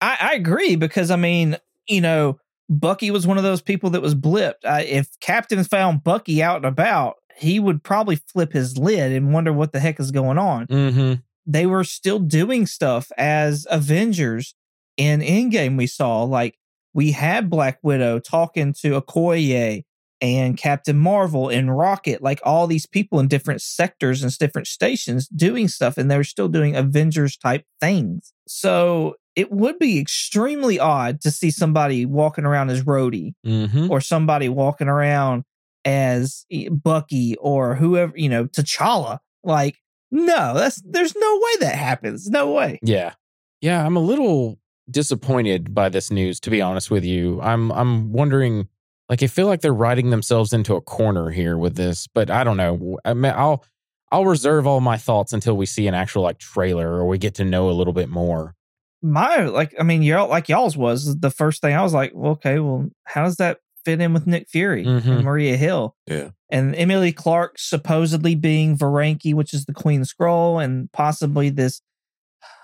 [0.01, 1.57] I agree because I mean,
[1.89, 4.65] you know, Bucky was one of those people that was blipped.
[4.65, 9.33] Uh, if Captain found Bucky out and about, he would probably flip his lid and
[9.33, 10.67] wonder what the heck is going on.
[10.67, 11.15] mm-hmm.
[11.45, 14.55] They were still doing stuff as Avengers
[14.97, 15.77] in Endgame.
[15.77, 16.57] We saw like
[16.95, 19.85] we had Black Widow talking to Okoye
[20.23, 25.27] and Captain Marvel and Rocket, like all these people in different sectors and different stations
[25.29, 28.33] doing stuff, and they're still doing Avengers type things.
[28.47, 33.91] So it would be extremely odd to see somebody walking around as Rhodey Mm-hmm.
[33.91, 35.45] or somebody walking around
[35.85, 39.19] as eh, Bucky or whoever, you know, T'Challa.
[39.43, 39.79] Like,
[40.13, 42.31] no, that's there's no way that happens.
[42.31, 42.79] No way.
[42.83, 43.15] Yeah.
[43.61, 47.41] Yeah, I'm a little disappointed by this news to be honest with you.
[47.41, 48.69] I'm I'm wondering
[49.13, 52.45] like I feel like they're writing themselves into a corner here with this, but I
[52.45, 52.99] don't know.
[53.05, 53.63] I mean, I'll
[54.11, 57.35] I'll reserve all my thoughts until we see an actual like trailer or we get
[57.35, 58.55] to know a little bit more.
[59.03, 62.33] My like, I mean, y'all like y'all's was the first thing I was like, well,
[62.33, 65.07] okay, well, how does that fit in with Nick Fury Mhm.
[65.07, 65.95] and Maria Hill.
[66.07, 66.31] Yeah.
[66.49, 71.83] And Emily Clark supposedly being Veranke, which is the Queen Skrull, and possibly this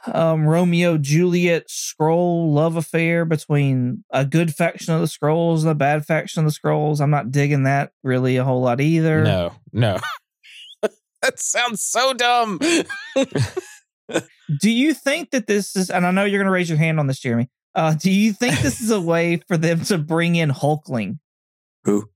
[0.07, 5.75] um, Romeo Juliet Skrull love affair between a good faction of the Skrulls and a
[5.75, 7.01] bad faction of the Skrulls.
[7.01, 9.25] I'm not digging that really a whole lot either.
[9.25, 9.99] No, no.
[11.23, 12.59] that sounds so dumb.
[14.61, 16.99] Do you think that this is, and I know you're going to raise your hand
[16.99, 17.51] on this, Jeremy.
[17.75, 21.19] Uh, do you think this is a way for them to bring in Hulkling?
[21.85, 22.09] Who?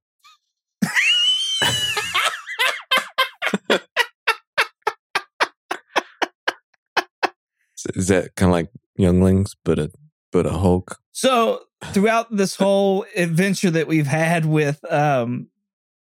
[7.94, 9.90] Is that kind of like Younglings, but a
[10.30, 10.98] but a Hulk?
[11.12, 15.48] So throughout this whole adventure that we've had with um,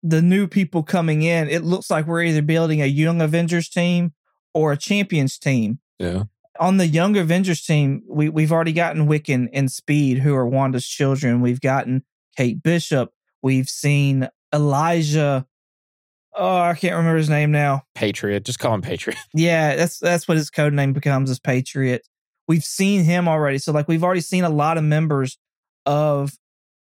[0.04, 4.13] the new people coming in, it looks like we're either building a Young Avengers team
[4.54, 5.80] or a Champions team.
[5.98, 6.24] Yeah.
[6.60, 10.88] On the Young Avengers team, we we've already gotten Wiccan and Speed, who are Wanda's
[10.88, 11.42] children.
[11.42, 12.04] We've gotten
[12.36, 13.12] Kate Bishop.
[13.42, 15.46] We've seen Elijah.
[16.39, 17.84] Oh, I can't remember his name now.
[17.95, 18.45] Patriot.
[18.45, 19.19] Just call him Patriot.
[19.34, 22.08] Yeah, that's that's what his code name becomes is Patriot.
[22.47, 23.58] We've seen him already.
[23.58, 25.38] So like we've already seen a lot of members
[25.86, 26.34] of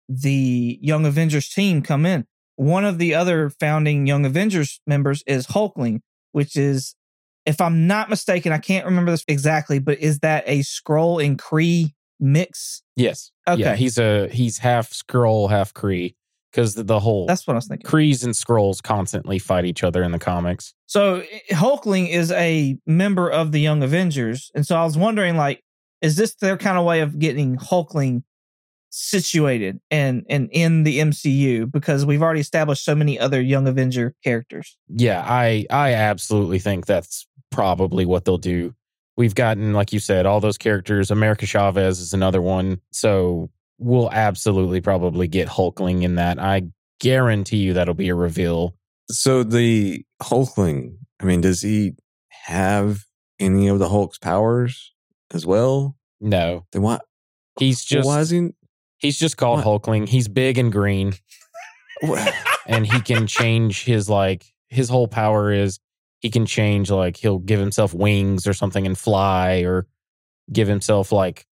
[0.07, 2.25] the Young Avengers team come in.
[2.55, 5.99] One of the other founding Young Avengers members is Hulkling,
[6.31, 6.95] which is
[7.45, 11.37] if I'm not mistaken, I can't remember this exactly, but is that a Skrull and
[11.37, 12.81] Kree mix?
[12.95, 13.31] Yes.
[13.47, 13.61] Okay.
[13.61, 16.15] Yeah, he's a he's half Skrull, half Kree.
[16.53, 17.89] Because the, the whole That's what I was thinking.
[17.89, 20.75] Krees and Skrulls constantly fight each other in the comics.
[20.85, 25.63] So Hulkling is a member of the Young Avengers, and so I was wondering, like,
[26.01, 28.23] is this their kind of way of getting Hulkling
[28.91, 31.71] situated and and in the MCU?
[31.71, 34.77] Because we've already established so many other Young Avenger characters.
[34.89, 38.75] Yeah, I I absolutely think that's probably what they'll do.
[39.15, 41.11] We've gotten, like you said, all those characters.
[41.11, 42.81] America Chavez is another one.
[42.91, 46.39] So we'll absolutely probably get Hulkling in that.
[46.39, 46.63] I
[46.99, 48.75] guarantee you that'll be a reveal.
[49.09, 51.93] So the Hulkling, I mean, does he
[52.45, 53.03] have
[53.39, 54.93] any of the Hulk's powers
[55.33, 55.95] as well?
[56.21, 56.99] No, Then why?
[57.59, 58.49] he's just why is he?
[58.97, 59.81] he's just called What?
[59.83, 60.07] Hulkling.
[60.07, 61.13] He's big and green,
[62.65, 65.79] and he can change his like his whole power is
[66.19, 69.85] he can change like he'll give himself wings or something and fly or
[70.51, 71.45] give himself like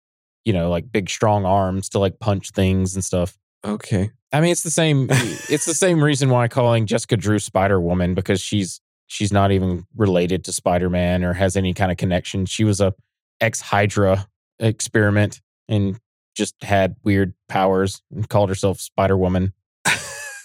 [0.45, 3.37] you know like big strong arms to like punch things and stuff.
[3.63, 4.11] Okay.
[4.33, 5.07] I mean, it's the same.
[5.11, 9.85] it's the same reason why calling Jessica Drew Spider Woman because she's she's not even
[9.95, 12.45] related to Spider Man or has any kind of connection.
[12.45, 12.93] She was a
[13.39, 14.27] ex Hydra
[14.59, 15.99] experiment and
[16.35, 19.53] just had weird powers and called herself Spider Woman.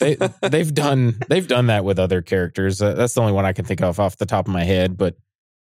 [0.00, 2.82] they they've done they've done that with other characters.
[2.82, 4.96] Uh, that's the only one I can think of off the top of my head.
[4.96, 5.16] But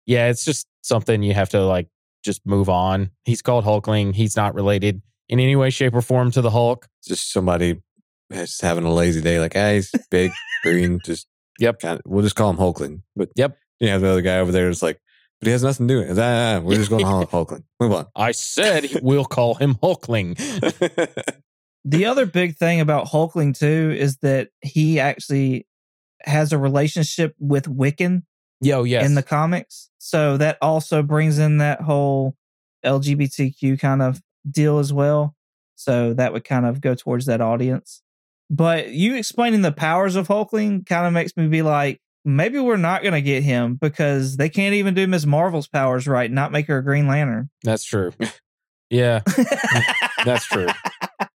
[0.07, 1.89] yeah, it's just something you have to like
[2.23, 3.11] just move on.
[3.25, 4.15] He's called Hulkling.
[4.15, 6.89] He's not related in any way, shape, or form to the Hulk.
[7.07, 7.81] Just somebody
[8.33, 10.33] just having a lazy day, like, ah, he's big,
[10.63, 11.27] green, just
[11.59, 11.81] Yep.
[11.81, 13.03] Kind of, we'll just call him Hulkling.
[13.15, 13.57] But Yep.
[13.81, 14.69] you have the other guy over there.
[14.71, 15.01] It's like,
[15.41, 16.01] but he has nothing to do.
[16.01, 16.23] with it.
[16.23, 17.65] Ah, ah, we're just going to call him Hulkling.
[17.81, 18.07] Move on.
[18.17, 20.39] I said we'll call him Hulkling.
[21.85, 25.67] The other big thing about Hulkling too is that he actually
[26.23, 28.23] has a relationship with Wiccan
[28.61, 29.05] Yo, yes.
[29.05, 29.91] in the comics.
[30.05, 32.35] So that also brings in that whole
[32.85, 35.37] LGBTQ kind of deal as well.
[35.77, 38.03] So that would kind of go towards that audience.
[38.51, 42.77] But you explaining the powers of Hulkling kind of makes me be like, maybe we're
[42.77, 45.25] not going to get him because they can't even do Ms.
[45.25, 47.49] Marvel's powers right, not make her a Green Lantern.
[47.63, 48.13] That's true.
[48.91, 49.21] Yeah,
[50.25, 50.67] that's true.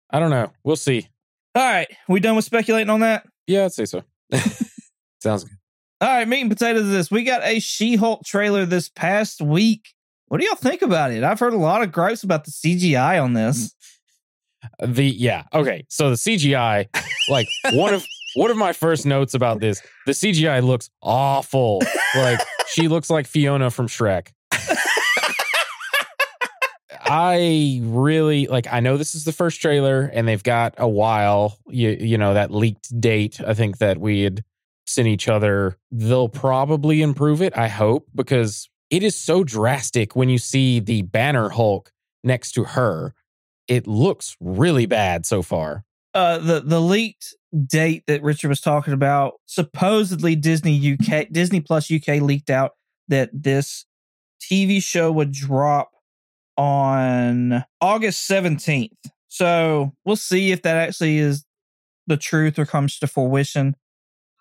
[0.10, 0.52] I don't know.
[0.64, 1.08] We'll see.
[1.54, 3.28] All right, we done with speculating on that?
[3.46, 4.02] Yeah, I'd say so.
[5.22, 5.58] Sounds good.
[6.02, 7.10] All right, meat and potatoes of this.
[7.10, 9.94] We got a She Hulk trailer this past week.
[10.28, 11.24] What do y'all think about it?
[11.24, 13.74] I've heard a lot of gripes about the CGI on this.
[14.82, 15.86] Mm, the yeah, okay.
[15.88, 16.90] So the CGI,
[17.30, 18.06] like one of
[18.36, 21.82] one of my first notes about this, the CGI looks awful.
[22.14, 24.28] Like she looks like Fiona from Shrek.
[27.08, 31.58] I really like I know this is the first trailer and they've got a while,
[31.68, 34.44] you, you know, that leaked date I think that we had
[34.86, 35.78] sent each other.
[35.92, 41.02] They'll probably improve it, I hope, because it is so drastic when you see the
[41.04, 41.92] banner Hulk
[42.24, 43.14] next to her.
[43.68, 45.84] It looks really bad so far.
[46.14, 51.90] uh the the leaked date that Richard was talking about supposedly Disney UK Disney Plus
[51.92, 52.74] UK leaked out
[53.08, 53.86] that this
[54.42, 55.92] TV show would drop
[56.58, 58.92] on August 17th.
[59.28, 61.44] So, we'll see if that actually is
[62.08, 63.76] the truth or comes to fruition.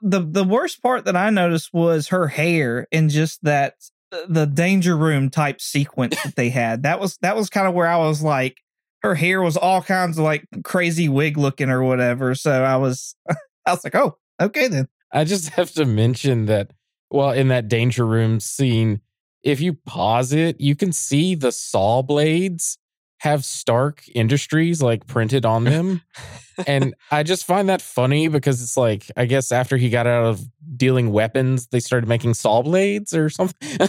[0.06, 3.74] The the worst part that I noticed was her hair and just that
[4.12, 6.82] uh, the danger room type sequence that they had.
[6.82, 8.58] That was that was kind of where I was like
[9.04, 12.34] her hair was all kinds of like crazy wig looking or whatever.
[12.34, 14.88] So I was, I was like, oh, okay then.
[15.12, 16.70] I just have to mention that,
[17.10, 19.02] well, in that danger room scene,
[19.42, 22.78] if you pause it, you can see the saw blades
[23.24, 26.02] have Stark Industries like printed on them.
[26.66, 30.26] and I just find that funny because it's like, I guess after he got out
[30.26, 30.40] of
[30.76, 33.88] dealing weapons, they started making saw blades or something.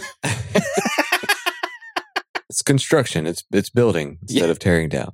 [2.48, 3.26] It's construction.
[3.26, 4.50] It's it's building instead Yeah.
[4.50, 5.12] of tearing down.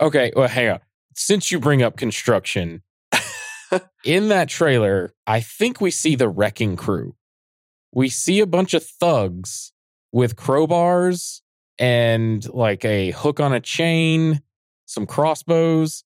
[0.00, 0.80] okay, well, hang on.
[1.14, 2.82] Since you bring up construction,
[4.04, 7.16] in that trailer, I think we see the wrecking crew.
[7.92, 9.72] We see a bunch of thugs
[10.12, 11.40] with crowbars
[11.78, 14.42] and like a hook on a chain,
[14.86, 16.04] some crossbows.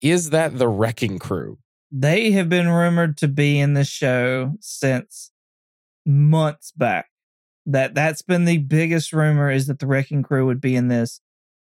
[0.00, 1.58] Is that the wrecking crew?
[1.92, 5.32] They have been rumored to be in the show since
[6.06, 7.06] months back.
[7.66, 11.20] That that's been the biggest rumor is that the Wrecking Crew would be in this.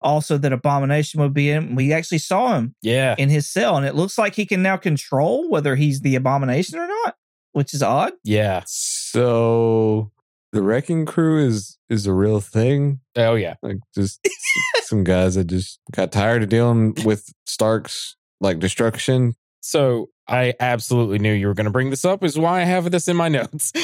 [0.01, 1.75] Also, that Abomination would be in.
[1.75, 3.15] We actually saw him Yeah.
[3.19, 6.79] in his cell, and it looks like he can now control whether he's the Abomination
[6.79, 7.17] or not,
[7.53, 8.13] which is odd.
[8.25, 8.63] Yeah.
[8.67, 10.11] So
[10.53, 13.01] the wrecking crew is is a real thing.
[13.17, 13.55] Oh, yeah.
[13.63, 14.21] Like just
[14.83, 19.35] some guys that just got tired of dealing with Stark's like destruction.
[19.61, 22.91] So I absolutely knew you were going to bring this up, is why I have
[22.91, 23.73] this in my notes.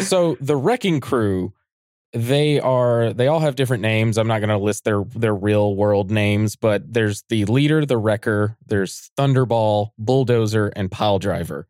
[0.00, 1.52] so the wrecking crew
[2.14, 5.76] they are they all have different names i'm not going to list their their real
[5.76, 11.68] world names but there's the leader the wrecker there's thunderball bulldozer and pile driver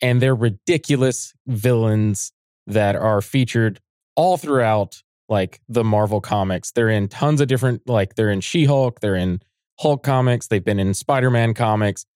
[0.00, 2.32] and they're ridiculous villains
[2.66, 3.80] that are featured
[4.14, 6.72] all throughout like the marvel comics.
[6.72, 9.40] They're in tons of different like they're in she-hulk they're in
[9.78, 12.06] hulk comics they've been in spider-man comics.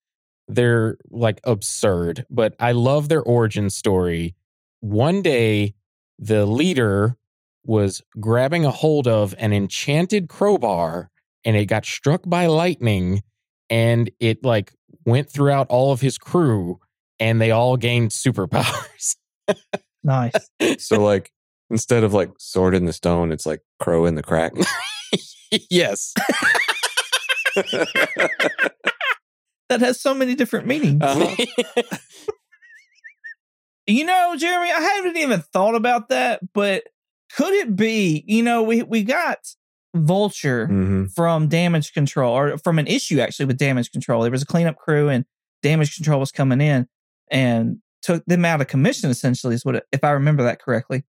[0.49, 4.35] They're like absurd but i love their origin story.
[4.81, 5.75] One day
[6.19, 7.17] the leader
[7.65, 11.11] was grabbing a hold of an enchanted crowbar
[11.45, 13.23] and it got struck by lightning
[13.69, 14.73] and it like
[15.05, 16.79] went throughout all of his crew
[17.21, 19.17] and they all gained superpowers.
[20.03, 20.33] nice.
[20.79, 21.31] So like
[21.71, 24.53] instead of like sword in the stone, it's like crow in the crack.
[25.71, 26.15] yes.
[29.69, 31.01] That has so many different meanings.
[31.01, 31.83] Uh-huh.
[33.87, 36.83] You know, Jeremy, I haven't even thought about that, but
[37.37, 39.39] could it be, you know, we, we got
[39.95, 44.23] Vulture hmm from damage control or from an issue actually with damage control.
[44.23, 45.25] There was a cleanup crew and
[45.63, 46.89] damage control was coming in
[47.31, 51.05] and took them out of commission essentially is what it, if I remember that correctly.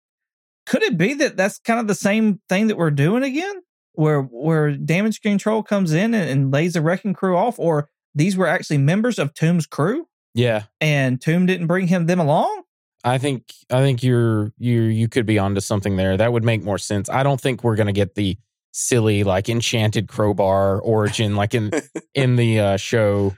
[0.66, 4.22] Could it be that that's kind of the same thing that we're doing again where
[4.22, 8.46] where damage control comes in and, and lays the wrecking crew off or these were
[8.46, 10.64] actually members of Toomes' crew yeah.
[10.81, 12.62] and Tomb didn't bring him them along?
[13.05, 16.16] I think I think you're you you could be onto something there.
[16.16, 17.09] That would make more sense.
[17.09, 18.37] I don't think we're gonna get the
[18.72, 21.70] silly like enchanted crowbar origin like in
[22.14, 23.35] in the uh, show.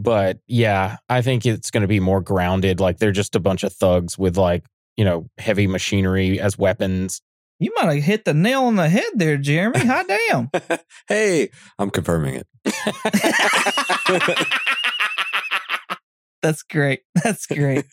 [0.00, 2.80] But yeah, I think it's gonna be more grounded.
[2.80, 4.64] Like they're just a bunch of thugs with like
[4.96, 7.20] you know heavy machinery as weapons.
[7.58, 9.80] You might have hit the nail on the head there, Jeremy.
[9.86, 10.50] Hot damn.
[11.08, 12.46] hey, I'm confirming it.
[16.42, 17.00] That's great.
[17.22, 17.84] That's great.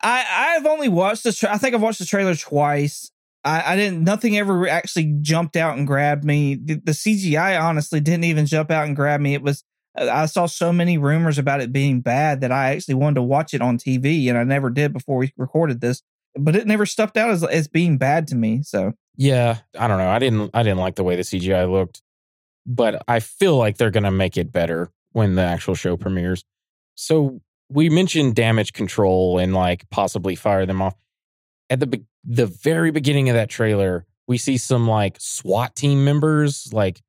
[0.00, 1.32] I I've only watched the.
[1.32, 3.10] Tra- I think I've watched the trailer twice.
[3.44, 4.04] I, I didn't.
[4.04, 6.54] Nothing ever actually jumped out and grabbed me.
[6.54, 9.34] The, the CGI honestly didn't even jump out and grab me.
[9.34, 9.64] It was.
[9.96, 13.54] I saw so many rumors about it being bad that I actually wanted to watch
[13.54, 16.02] it on TV, and I never did before we recorded this.
[16.38, 18.62] But it never stuffed out as as being bad to me.
[18.62, 20.08] So Yeah, I don't know.
[20.08, 22.02] I didn't I didn't like the way the CGI looked,
[22.66, 26.44] but I feel like they're gonna make it better when the actual show premieres.
[26.94, 30.94] So we mentioned damage control and like possibly fire them off.
[31.70, 36.04] At the be- the very beginning of that trailer, we see some like SWAT team
[36.04, 37.00] members like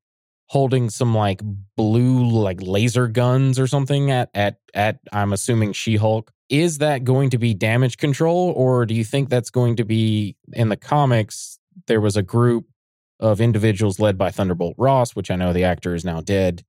[0.48, 1.42] holding some like
[1.76, 6.32] blue like laser guns or something at at at I'm assuming She-Hulk.
[6.50, 10.38] Is that going to be damage control or do you think that's going to be
[10.54, 12.66] in the comics there was a group
[13.20, 16.64] of individuals led by Thunderbolt Ross, which I know the actor is now dead.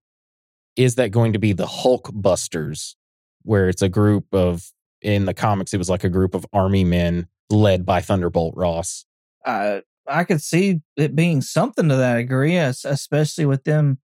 [0.76, 2.96] Is that going to be the Hulk Busters,
[3.42, 6.84] where it's a group of, in the comics, it was like a group of army
[6.84, 9.04] men led by Thunderbolt Ross?
[9.44, 13.98] I I could see it being something to that degree, especially with them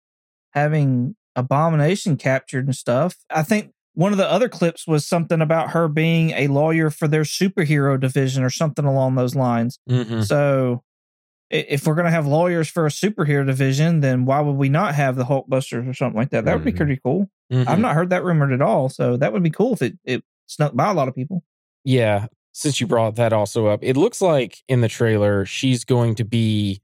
[0.52, 3.16] having Abomination captured and stuff.
[3.30, 7.08] I think one of the other clips was something about her being a lawyer for
[7.08, 9.80] their superhero division or something along those lines.
[9.90, 10.22] Mm-hmm.
[10.22, 10.84] So
[11.50, 14.96] if we're going to have lawyers for a superhero division, then why would we not
[14.96, 16.46] have the Hulkbusters or something like that?
[16.46, 16.78] That would be Mhm.
[16.78, 17.30] pretty cool.
[17.52, 17.70] Mm-hmm.
[17.70, 18.90] I've not heard that rumored at all.
[18.90, 21.44] So that would be cool if it, it snuck by a lot of people.
[21.84, 22.28] Yeah.
[22.54, 26.24] Since you brought that also up, it looks like in the trailer she's going to
[26.24, 26.82] be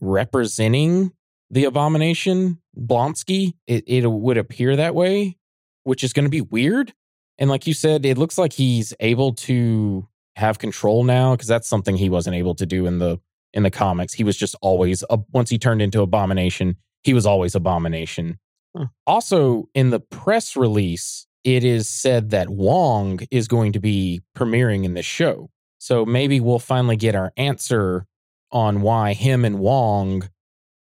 [0.00, 1.12] representing
[1.50, 5.36] the abomination, Blonsky, it, it would appear that way,
[5.84, 6.92] which is going to be weird.
[7.38, 11.68] And like you said, it looks like he's able to have control now because that's
[11.68, 13.20] something he wasn't able to do in the
[13.52, 14.14] in the comics.
[14.14, 18.38] He was just always uh, once he turned into Abomination, he was always Abomination.
[18.76, 18.86] Huh.
[19.06, 24.84] Also, in the press release, it is said that Wong is going to be premiering
[24.84, 25.50] in this show.
[25.78, 28.06] So maybe we'll finally get our answer
[28.50, 30.30] on why him and Wong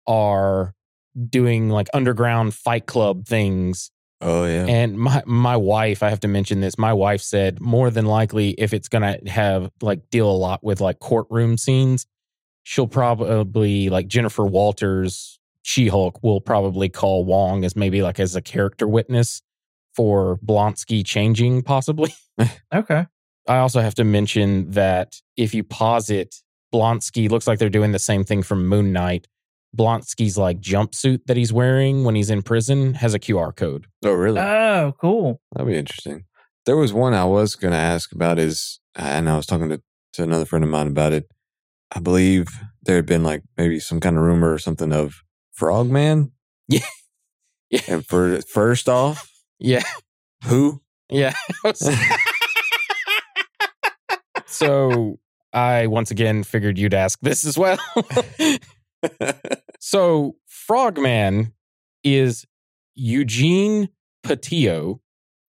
[0.06, 0.74] are
[1.28, 3.90] doing like underground fight club things.
[4.20, 4.64] Oh yeah.
[4.64, 6.78] And my my wife, I have to mention this.
[6.78, 10.64] My wife said more than likely if it's going to have like deal a lot
[10.64, 12.06] with like courtroom scenes,
[12.62, 18.40] she'll probably like Jennifer Walters She-Hulk will probably call Wong as maybe like as a
[18.40, 19.42] character witness
[19.98, 22.14] for Blonsky changing possibly.
[22.72, 23.04] Okay.
[23.48, 26.36] I also have to mention that if you pause it,
[26.72, 29.26] Blonsky looks like they're doing the same thing from Moon Knight.
[29.76, 33.88] Blonsky's like jumpsuit that he's wearing when he's in prison has a QR code.
[34.04, 34.38] oh really?
[34.38, 35.40] Oh, cool.
[35.50, 36.26] That'd be interesting.
[36.64, 39.82] There was one I was going to ask about is, and I was talking to,
[40.12, 41.24] to another friend of mine about it.
[41.90, 42.46] I believe
[42.84, 45.16] there had been like maybe some kind of rumor or something of
[45.54, 46.30] Frogman.
[46.68, 46.80] Yeah.
[47.70, 47.80] Yeah.
[47.86, 49.28] And for first off,
[49.58, 49.82] Yeah.
[50.44, 50.80] who?
[51.10, 51.34] Yeah.
[54.46, 55.18] so
[55.52, 57.78] I once again figured you'd ask this as well.
[59.80, 61.52] so Frogman
[62.04, 62.46] is
[62.94, 63.88] Eugene
[64.24, 65.00] Patillo.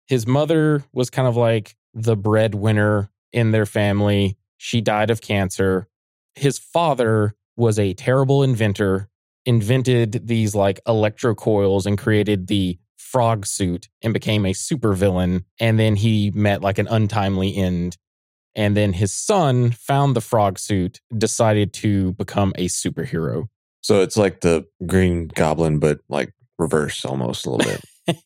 [0.07, 4.37] His mother was kind of like the breadwinner in their family.
[4.57, 5.87] She died of cancer.
[6.35, 9.09] His father was a terrible inventor,
[9.45, 15.45] invented these like electrocoils and created the frog suit and became a supervillain.
[15.59, 17.97] And then he met like an untimely end.
[18.55, 23.47] And then his son found the frog suit, decided to become a superhero.
[23.81, 27.71] so it's like the Green Goblin, but like reverse almost a little
[28.05, 28.17] bit.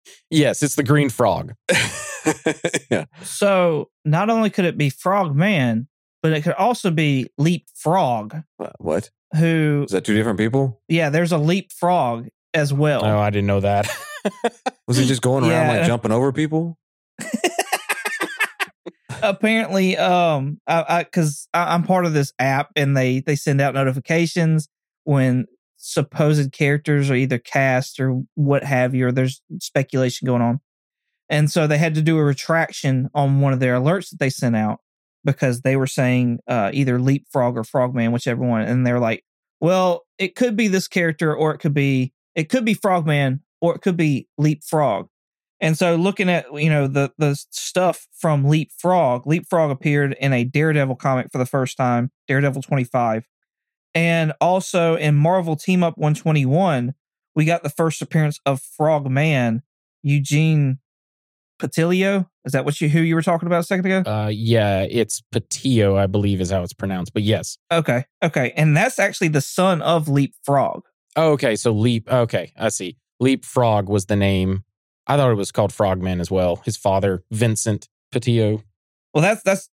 [0.30, 1.54] yes, it's the green frog.
[2.90, 3.06] yeah.
[3.22, 5.88] So not only could it be Frog Man,
[6.22, 9.10] but it could also be Leapfrog, Uh, What?
[9.36, 10.80] who, Is that two different people?
[10.88, 13.04] yeah, there's a Leapfrog as well.
[13.04, 13.88] Oh, I didn't know that.
[14.88, 15.78] Was he just going around Yeah.
[15.78, 16.78] like jumping over people?
[19.22, 23.60] apparently um i i because I, i'm part of this app and they they send
[23.62, 24.68] out notifications
[25.04, 25.46] when
[25.78, 30.60] supposed characters are either cast or what have you or there's speculation going on
[31.30, 34.28] and so they had to do a retraction on one of their alerts that they
[34.30, 34.80] sent out
[35.24, 39.24] because they were saying uh either leapfrog or frogman whichever one and they're like
[39.60, 43.74] well it could be this character or it could be it could be frogman or
[43.74, 45.08] it could be leapfrog
[45.60, 50.44] and so looking at you know the the stuff from Leapfrog, Leapfrog appeared in a
[50.44, 53.26] Daredevil comic for the first time, Daredevil 25.
[53.94, 56.92] And also in Marvel Team Up 121,
[57.34, 59.62] we got the first appearance of Frogman,
[60.02, 60.78] Eugene
[61.58, 62.28] Patilio.
[62.44, 64.10] Is that what you who you were talking about a second ago?
[64.10, 67.14] uh, yeah, it's Patillo, I believe is how it's pronounced.
[67.14, 67.56] But yes.
[67.72, 68.04] Okay.
[68.22, 68.52] Okay.
[68.56, 70.82] And that's actually the son of Leapfrog.
[71.16, 71.56] Oh, okay.
[71.56, 72.10] So Leap.
[72.10, 72.96] Okay, I see.
[73.20, 74.64] Leapfrog was the name.
[75.06, 76.56] I thought it was called Frogman as well.
[76.64, 78.62] His father, Vincent Patillo.
[79.14, 79.70] Well, that's that's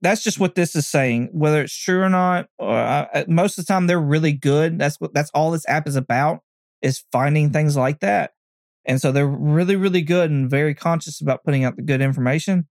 [0.00, 1.30] that's just what this is saying.
[1.32, 4.78] Whether it's true or not, uh, I- most of the time they're really good.
[4.78, 6.40] That's what that's all this app is about
[6.82, 8.32] is finding things like that.
[8.84, 12.68] And so they're really, really good and very conscious about putting out the good information.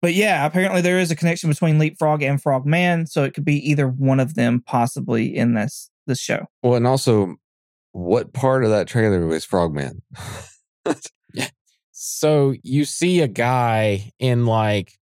[0.00, 3.56] But yeah, apparently there is a connection between Leapfrog and Frogman, so it could be
[3.70, 6.46] either one of them possibly in this this show.
[6.62, 7.36] Well, and also,
[7.92, 10.02] what part of that trailer was Frogman?
[11.92, 14.98] So you see a guy in like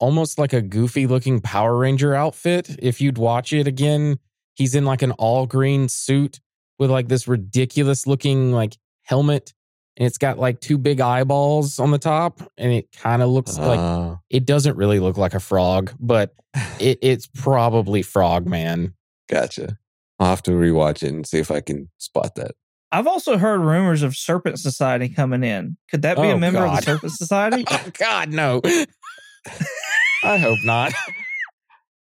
[0.00, 2.68] almost like a goofy looking Power Ranger outfit.
[2.80, 4.18] If you'd watch it again,
[4.54, 6.40] he's in like an all green suit
[6.80, 9.54] with like this ridiculous looking like helmet.
[9.96, 12.40] And it's got like two big eyeballs on the top.
[12.58, 16.34] And it kind of looks like Uh, it doesn't really look like a frog, but
[16.80, 18.94] it, it's probably Frogman.
[19.28, 19.78] gotcha.
[20.22, 22.52] I'll have to rewatch it and see if I can spot that.
[22.92, 25.76] I've also heard rumors of Serpent Society coming in.
[25.90, 27.64] Could that be Oh, a member of the Serpent Society?
[27.70, 28.60] Oh, God, no.
[30.24, 30.92] I hope not.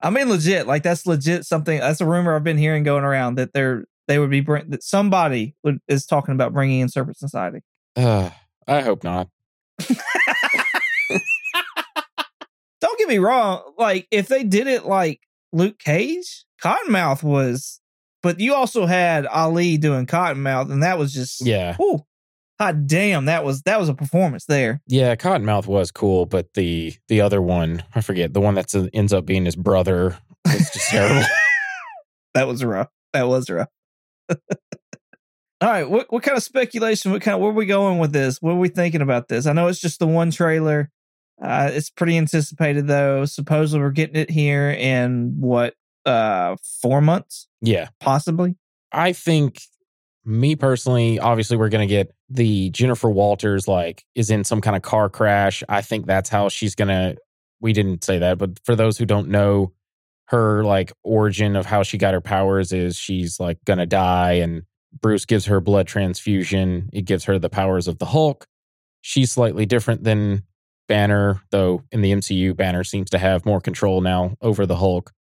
[0.03, 0.67] I mean, legit.
[0.67, 1.79] Like that's legit something.
[1.79, 4.83] That's a rumor I've been hearing going around that they're they would be bring, that
[4.83, 7.61] somebody would, is talking about bringing in Serpent Society.
[7.95, 8.31] Uh,
[8.67, 9.29] I hope not.
[12.81, 13.63] Don't get me wrong.
[13.79, 15.21] Like if they did it like
[15.53, 17.80] Luke Cage, Cottonmouth was,
[18.23, 21.77] but you also had Ali doing Cottonmouth, and that was just Yeah.
[21.77, 22.01] Whew,
[22.59, 24.81] hot damn, that was that was a performance there.
[24.87, 29.13] Yeah, Cottonmouth was cool, but the the other one, I forget, the one that ends
[29.13, 31.27] up being his brother was just terrible.
[32.35, 32.89] that was rough.
[33.13, 33.69] That was rough.
[35.63, 37.13] All right, what what kind of speculation?
[37.13, 38.41] What kind of where are we going with this?
[38.41, 39.47] What are we thinking about this?
[39.47, 40.91] I know it's just the one trailer.
[41.43, 43.25] Uh, it's pretty anticipated though.
[43.27, 45.75] Supposedly we're getting it here in what
[46.07, 47.89] uh four months, Yeah.
[48.01, 48.57] possibly.
[48.93, 49.61] I think
[50.25, 54.83] me personally, obviously we're gonna get the Jennifer Walters like is in some kind of
[54.83, 55.63] car crash.
[55.69, 57.17] I think that's how she's gonna
[57.61, 59.73] we didn't say that, but for those who don't know,
[60.27, 64.63] her like origin of how she got her powers is she's like gonna die and
[65.01, 66.89] Bruce gives her blood transfusion.
[66.93, 68.47] It gives her the powers of the Hulk.
[69.03, 70.45] She's slightly different than
[70.89, 75.13] Banner, though in the MCU, Banner seems to have more control now over the Hulk.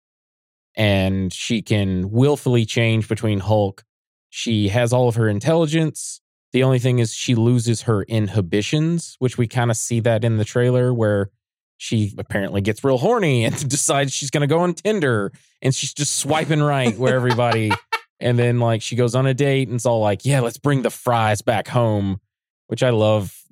[0.75, 3.83] And she can willfully change between Hulk.
[4.29, 6.21] She has all of her intelligence.
[6.53, 10.37] The only thing is she loses her inhibitions, which we kind of see that in
[10.37, 11.29] the trailer where
[11.77, 15.93] she apparently gets real horny and decides she's going to go on Tinder and she's
[15.93, 17.71] just swiping right where everybody
[18.19, 20.81] and then like she goes on a date and it's all like, yeah, let's bring
[20.81, 22.19] the fries back home,
[22.67, 23.35] which I love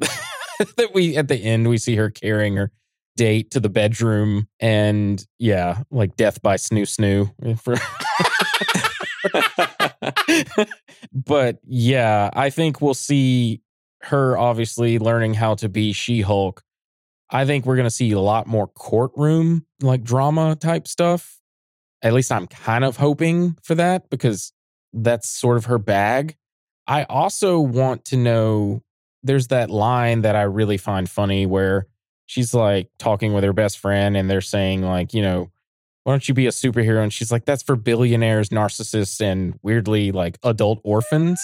[0.78, 2.72] that we at the end we see her carrying her
[3.18, 7.76] date to the bedroom and yeah, like death by snoo snoo for
[11.14, 13.62] but yeah, I think we'll see
[14.04, 16.62] her obviously learning how to be She-Hulk.
[17.30, 21.42] I think we're going to see a lot more courtroom like drama type stuff.
[22.02, 24.54] At least I'm kind of hoping for that because
[24.94, 26.38] that's sort of her bag.
[26.88, 28.84] I also want to know
[29.24, 31.88] there's that line that I really find funny where
[32.28, 35.50] she's like talking with her best friend and they're saying like, you know,
[36.04, 37.04] why don't you be a superhero?
[37.04, 41.42] And she's like, that's for billionaires, narcissists, and weirdly like adult orphans.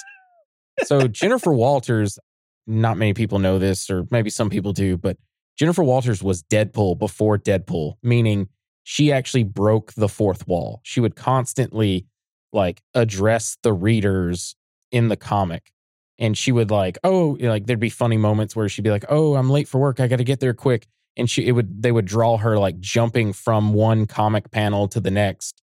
[0.84, 2.18] So Jennifer Walters,
[2.66, 5.18] not many people know this, or maybe some people do, but
[5.58, 8.48] Jennifer Walters was Deadpool before Deadpool, meaning
[8.84, 10.80] she actually broke the fourth wall.
[10.84, 12.06] She would constantly
[12.54, 14.56] like address the readers
[14.92, 15.73] in the comic.
[16.20, 19.36] And she would like, oh, like there'd be funny moments where she'd be like, oh,
[19.36, 20.00] I'm late for work.
[20.00, 20.88] I got to get there quick.
[21.18, 25.00] And she, it would, they would draw her like jumping from one comic panel to
[25.00, 25.62] the next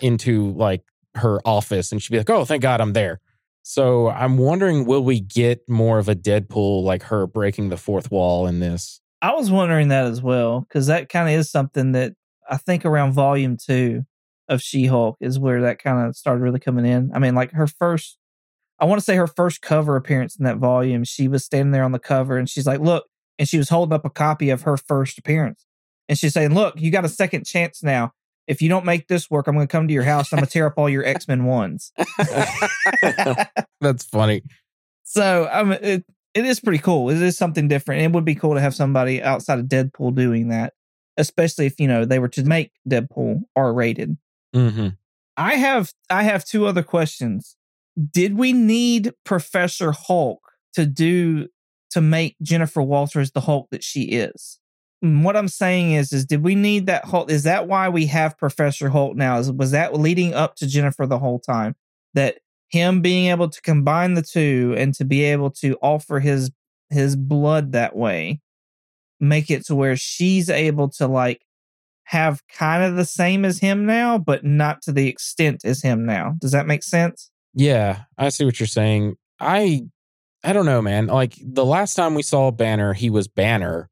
[0.00, 0.82] into like
[1.14, 1.92] her office.
[1.92, 3.20] And she'd be like, oh, thank God I'm there.
[3.62, 8.10] So I'm wondering, will we get more of a Deadpool like her breaking the fourth
[8.10, 9.00] wall in this?
[9.22, 12.12] I was wondering that as well because that kind of is something that
[12.48, 14.04] I think around volume two
[14.48, 17.10] of She Hulk is where that kind of started really coming in.
[17.14, 18.18] I mean, like her first,
[18.78, 21.84] I want to say her first cover appearance in that volume, she was standing there
[21.84, 23.06] on the cover and she's like, look,
[23.38, 25.66] and she was holding up a copy of her first appearance.
[26.08, 28.12] And she's saying, look, you got a second chance now.
[28.46, 30.32] If you don't make this work, I'm going to come to your house.
[30.32, 31.92] I'm going to tear up all your X Men ones.
[33.80, 34.42] That's funny.
[35.04, 36.04] So um, it,
[36.34, 37.08] it is pretty cool.
[37.10, 38.02] It is something different.
[38.02, 40.74] It would be cool to have somebody outside of Deadpool doing that,
[41.16, 44.18] especially if you know they were to make Deadpool R rated.
[44.54, 44.88] Mm-hmm.
[45.36, 47.56] I have I have two other questions.
[48.12, 50.40] Did we need Professor Hulk
[50.74, 51.48] to do
[51.90, 54.58] to make Jennifer Walters the Hulk that she is?
[55.00, 57.30] And what I'm saying is, is did we need that Hulk?
[57.30, 59.38] Is that why we have Professor Hulk now?
[59.38, 61.76] Is was that leading up to Jennifer the whole time?
[62.14, 62.38] That
[62.68, 66.50] him being able to combine the two and to be able to offer his
[66.90, 68.40] his blood that way,
[69.20, 71.44] make it to where she's able to like
[72.04, 76.04] have kind of the same as him now, but not to the extent as him
[76.04, 76.34] now.
[76.40, 77.30] Does that make sense?
[77.54, 79.16] Yeah, I see what you're saying.
[79.40, 79.86] I
[80.42, 81.06] I don't know, man.
[81.06, 83.88] Like the last time we saw Banner, he was Banner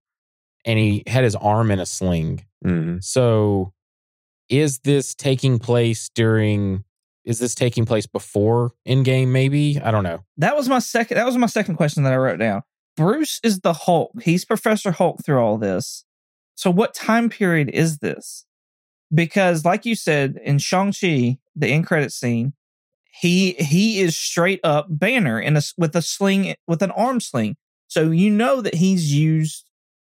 [0.64, 2.44] and he had his arm in a sling.
[2.64, 3.02] Mhm.
[3.02, 3.72] So
[4.48, 6.84] is this taking place during
[7.24, 9.80] is this taking place before Endgame maybe?
[9.80, 10.24] I don't know.
[10.36, 12.62] That was my second that was my second question that I wrote down.
[12.96, 14.10] Bruce is the Hulk.
[14.22, 16.04] He's Professor Hulk through all this.
[16.54, 18.44] So what time period is this?
[19.14, 22.52] Because like you said in Shang-Chi, the end credit scene,
[23.12, 27.56] he he is straight up Banner in a with a sling with an arm sling.
[27.88, 29.68] So you know that he's used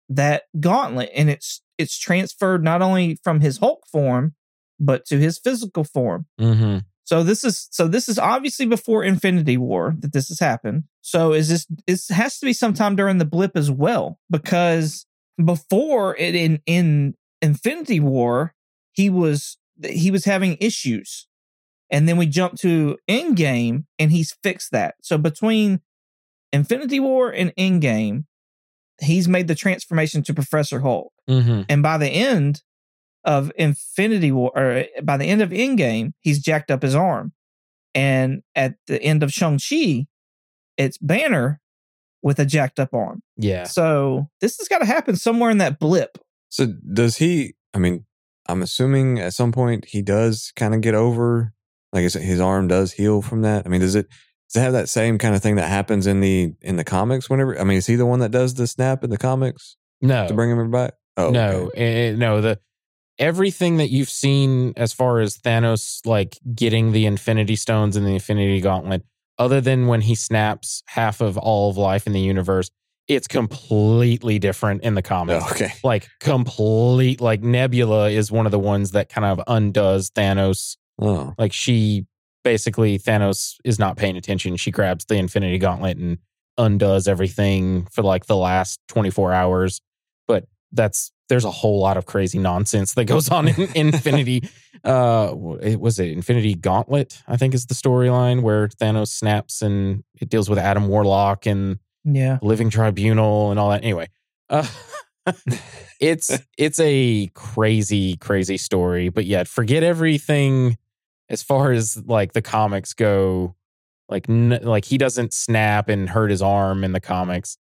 [0.09, 4.35] that gauntlet and it's it's transferred not only from his Hulk form
[4.79, 6.27] but to his physical form.
[6.39, 6.79] Mm-hmm.
[7.05, 10.83] So this is so this is obviously before Infinity War that this has happened.
[11.01, 15.05] So is this this has to be sometime during the blip as well because
[15.43, 18.53] before it in in Infinity War
[18.91, 21.27] he was he was having issues.
[21.89, 24.95] And then we jump to Endgame and he's fixed that.
[25.01, 25.81] So between
[26.51, 28.25] Infinity War and Endgame
[28.99, 31.11] he's made the transformation to Professor Hulk.
[31.29, 31.63] Mm-hmm.
[31.69, 32.61] And by the end
[33.23, 37.33] of Infinity War, or by the end of Endgame, he's jacked up his arm.
[37.95, 40.07] And at the end of Shang-Chi,
[40.77, 41.61] it's Banner
[42.21, 43.21] with a jacked up arm.
[43.37, 43.65] Yeah.
[43.65, 46.17] So this has got to happen somewhere in that blip.
[46.49, 47.53] So does he?
[47.73, 48.05] I mean,
[48.47, 51.53] I'm assuming at some point he does kind of get over,
[51.93, 53.65] like his, his arm does heal from that.
[53.65, 54.07] I mean, does it?
[54.49, 57.29] Does it have that same kind of thing that happens in the in the comics?
[57.29, 60.27] Whenever I mean, is he the one that does the snap in the comics No,
[60.27, 60.93] to bring him back?
[61.15, 61.81] Oh no, okay.
[61.81, 62.41] eh, eh, no.
[62.41, 62.59] The
[63.19, 68.13] everything that you've seen as far as Thanos like getting the Infinity Stones and the
[68.13, 69.03] Infinity Gauntlet,
[69.37, 72.69] other than when he snaps half of all of life in the universe,
[73.07, 75.43] it's completely different in the comics.
[75.45, 75.73] Oh, okay.
[75.83, 77.21] Like complete.
[77.21, 80.77] Like Nebula is one of the ones that kind of undoes Thanos.
[80.99, 82.05] Oh, Like she
[82.43, 84.57] basically Thanos is not paying attention.
[84.57, 86.17] She grabs the Infinity Gauntlet and
[86.57, 89.81] undoes everything for like the last 24 hours.
[90.27, 94.47] But that's there's a whole lot of crazy nonsense that goes on in Infinity.
[94.83, 100.03] Uh, it was it Infinity Gauntlet, I think is the storyline where Thanos snaps and
[100.21, 102.39] it deals with Adam Warlock and Yeah.
[102.41, 103.83] Living Tribunal and all that.
[103.83, 104.09] Anyway,
[104.49, 104.67] uh,
[105.99, 109.09] it's it's a crazy, crazy story.
[109.09, 110.77] But yet, forget everything
[111.33, 113.55] as far as like the comics go.
[114.09, 117.57] Like, n- like he doesn't snap and hurt his arm in the comics.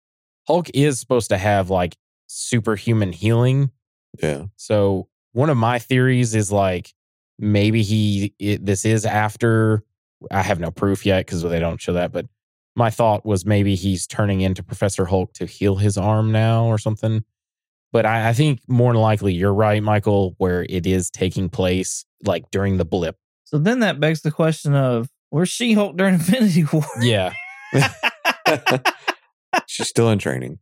[0.48, 1.96] Hulk is supposed to have like
[2.28, 3.72] superhuman healing.
[4.22, 4.46] yeah.
[4.56, 6.94] So one of my theories is like
[7.38, 9.84] maybe he it, this is after.
[10.32, 12.12] I have no proof yet because they don't show that.
[12.12, 12.26] But
[12.76, 16.78] my thought was maybe he's turning into Professor Hulk to heal his arm now or
[16.78, 17.24] something.
[17.92, 22.06] But I, I think more than likely you're right, Michael, where it is taking place
[22.24, 23.18] like during the blip.
[23.50, 26.86] So then that begs the question of where's She Hulk during Infinity War?
[27.02, 27.34] Yeah,
[29.66, 30.60] She's still in training,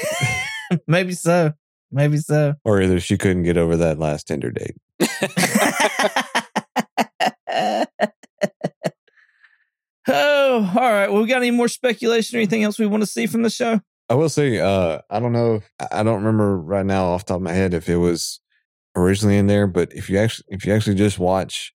[0.86, 1.54] Maybe so.
[1.90, 2.54] Maybe so.
[2.64, 4.76] or either she couldn't get over that last Tinder date.
[10.06, 11.10] oh, all right.
[11.10, 13.50] Well, we got any more speculation or anything else we want to see from the
[13.50, 13.80] show?
[14.08, 15.62] I will say, uh, I don't know.
[15.80, 18.38] I I don't remember right now off the top of my head if it was
[18.94, 21.73] originally in there, but if you actually, if you actually just watch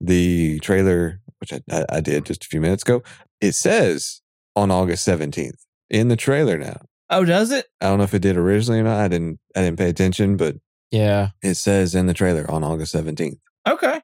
[0.00, 3.02] the trailer, which I, I, I did just a few minutes ago,
[3.40, 4.20] it says
[4.56, 6.58] on August seventeenth in the trailer.
[6.58, 6.80] Now,
[7.10, 7.66] Oh, does it?
[7.80, 8.98] I don't know if it did originally or not.
[9.00, 10.56] I didn't, I didn't pay attention, but
[10.90, 13.38] yeah, it says in the trailer on August seventeenth.
[13.66, 14.00] Okay.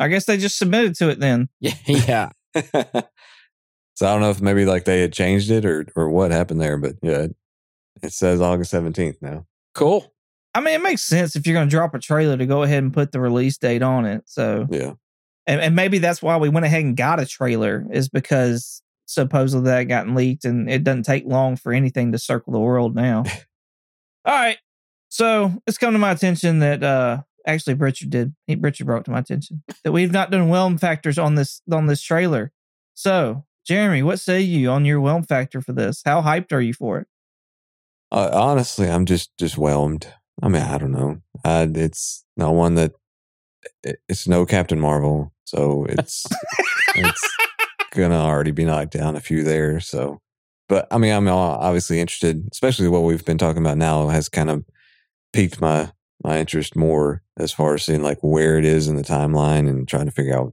[0.00, 1.48] I guess they just submitted to it then.
[1.60, 2.30] yeah, yeah.
[2.54, 6.60] so I don't know if maybe like they had changed it or or what happened
[6.60, 7.36] there, but yeah, it,
[8.02, 9.46] it says August seventeenth now.
[9.74, 10.12] Cool.
[10.54, 12.82] I mean, it makes sense if you're going to drop a trailer to go ahead
[12.82, 14.22] and put the release date on it.
[14.26, 14.94] So, Yeah,
[15.48, 19.64] and, and maybe that's why we went ahead and got a trailer is because supposedly
[19.70, 23.24] that gotten leaked and it doesn't take long for anything to circle the world now.
[24.26, 24.58] All right.
[25.08, 28.34] So it's come to my attention that uh actually Richard did.
[28.46, 31.86] He, Richard brought to my attention that we've not done whelm factors on this on
[31.86, 32.52] this trailer.
[32.92, 36.02] So Jeremy, what say you on your whelm factor for this?
[36.04, 37.06] How hyped are you for it?
[38.12, 40.12] Uh, honestly, I'm just just whelmed.
[40.42, 41.22] I mean, I don't know.
[41.42, 42.92] Uh, it's not one that
[44.08, 46.26] it's no Captain Marvel, so it's
[46.94, 47.36] it's
[47.94, 49.80] gonna already be knocked down a few there.
[49.80, 50.20] So,
[50.68, 54.50] but I mean, I'm obviously interested, especially what we've been talking about now has kind
[54.50, 54.66] of
[55.32, 55.90] piqued my
[56.22, 59.88] my interest more as far as seeing like where it is in the timeline and
[59.88, 60.52] trying to figure out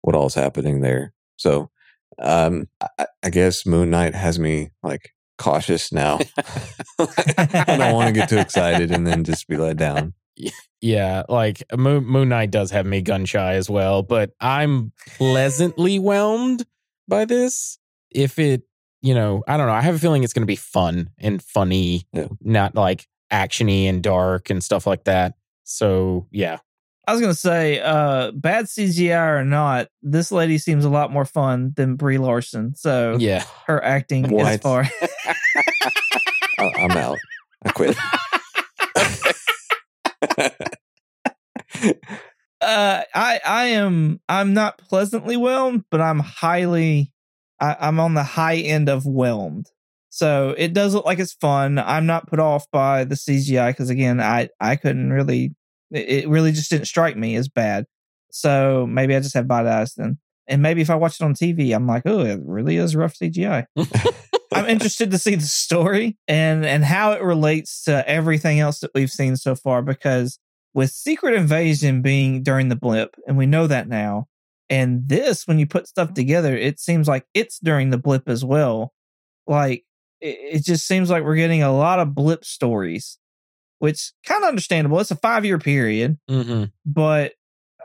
[0.00, 1.12] what all's happening there.
[1.36, 1.70] So,
[2.18, 2.66] um,
[2.98, 6.18] I, I guess Moon Knight has me like cautious now.
[6.98, 10.14] I don't want to get too excited and then just be let down.
[10.80, 15.98] Yeah, like Moon, Moon Knight does have me gun shy as well, but I'm pleasantly
[15.98, 16.64] whelmed
[17.06, 17.78] by this.
[18.10, 18.62] If it,
[19.02, 19.72] you know, I don't know.
[19.74, 22.28] I have a feeling it's going to be fun and funny, Yeah.
[22.40, 25.34] not like actiony and dark and stuff like that.
[25.64, 26.58] So yeah,
[27.06, 31.24] I was gonna say, uh, bad CGI or not, this lady seems a lot more
[31.24, 32.74] fun than Brie Larson.
[32.74, 34.62] So yeah, her acting as What?
[34.62, 34.88] far
[36.58, 37.18] I'm out.
[37.64, 37.96] I quit.
[42.60, 47.12] uh I I am I'm not pleasantly whelmed, but I'm highly
[47.60, 49.66] I, I'm on the high end of whelmed.
[50.10, 51.78] So it does look like it's fun.
[51.78, 55.54] I'm not put off by the CGI because again, I I couldn't really
[55.90, 57.86] it really just didn't strike me as bad.
[58.30, 60.18] So maybe I just have bad eyes then.
[60.46, 63.14] And maybe if I watch it on TV, I'm like, oh, it really is rough
[63.14, 63.66] CGI.
[64.52, 68.90] I'm interested to see the story and and how it relates to everything else that
[68.94, 70.38] we've seen so far because
[70.74, 74.26] with Secret Invasion being during the blip and we know that now
[74.68, 78.44] and this when you put stuff together it seems like it's during the blip as
[78.44, 78.92] well.
[79.46, 79.84] Like
[80.20, 83.18] it, it just seems like we're getting a lot of blip stories
[83.78, 85.00] which kind of understandable.
[85.00, 87.32] It's a 5 year period hmm but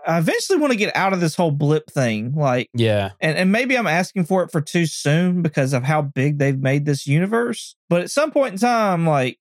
[0.08, 3.52] I eventually want to get out of this whole blip thing like yeah, and, and
[3.52, 7.08] maybe I'm asking for it for too soon because of how big they've made this
[7.08, 7.76] universe.
[7.90, 9.40] But at some point in time, like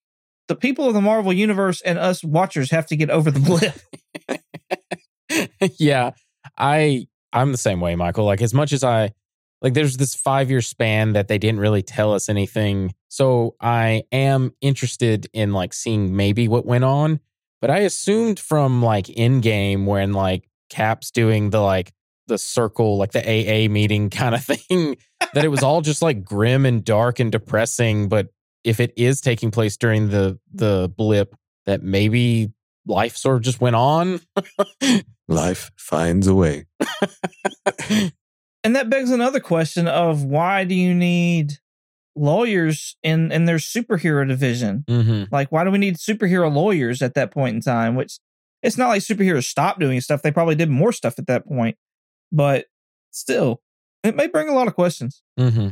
[0.48, 3.78] the people of the Marvel universe and us watchers have to get over the blip.
[5.78, 6.10] yeah.
[6.58, 8.24] I I'm the same way, Michael.
[8.24, 9.12] Like as much as I
[9.62, 12.94] like there's this five year span that they didn't really tell us anything.
[13.08, 17.20] So I am interested in like seeing maybe what went on.
[17.60, 21.93] But I assumed from like Endgame when like Cap's doing the like
[22.27, 24.97] the circle, like the AA meeting kind of thing,
[25.35, 28.09] that it was all just like grim and dark and depressing.
[28.09, 28.29] But
[28.64, 32.51] if it is taking place during the the blip, that maybe
[32.87, 34.20] life sort of just went on.
[35.29, 36.66] Life finds a way.
[38.62, 41.55] And that begs another question of why do you need
[42.16, 44.85] lawyers in in their superhero division?
[44.89, 47.95] hmm Like why do we need superhero lawyers at that point in time?
[47.95, 48.18] Which
[48.64, 50.22] it's not like superheroes stopped doing stuff.
[50.22, 51.76] They probably did more stuff at that point.
[52.32, 52.64] But
[53.12, 53.60] still,
[54.02, 55.22] it may bring a lot of questions.
[55.38, 55.68] hmm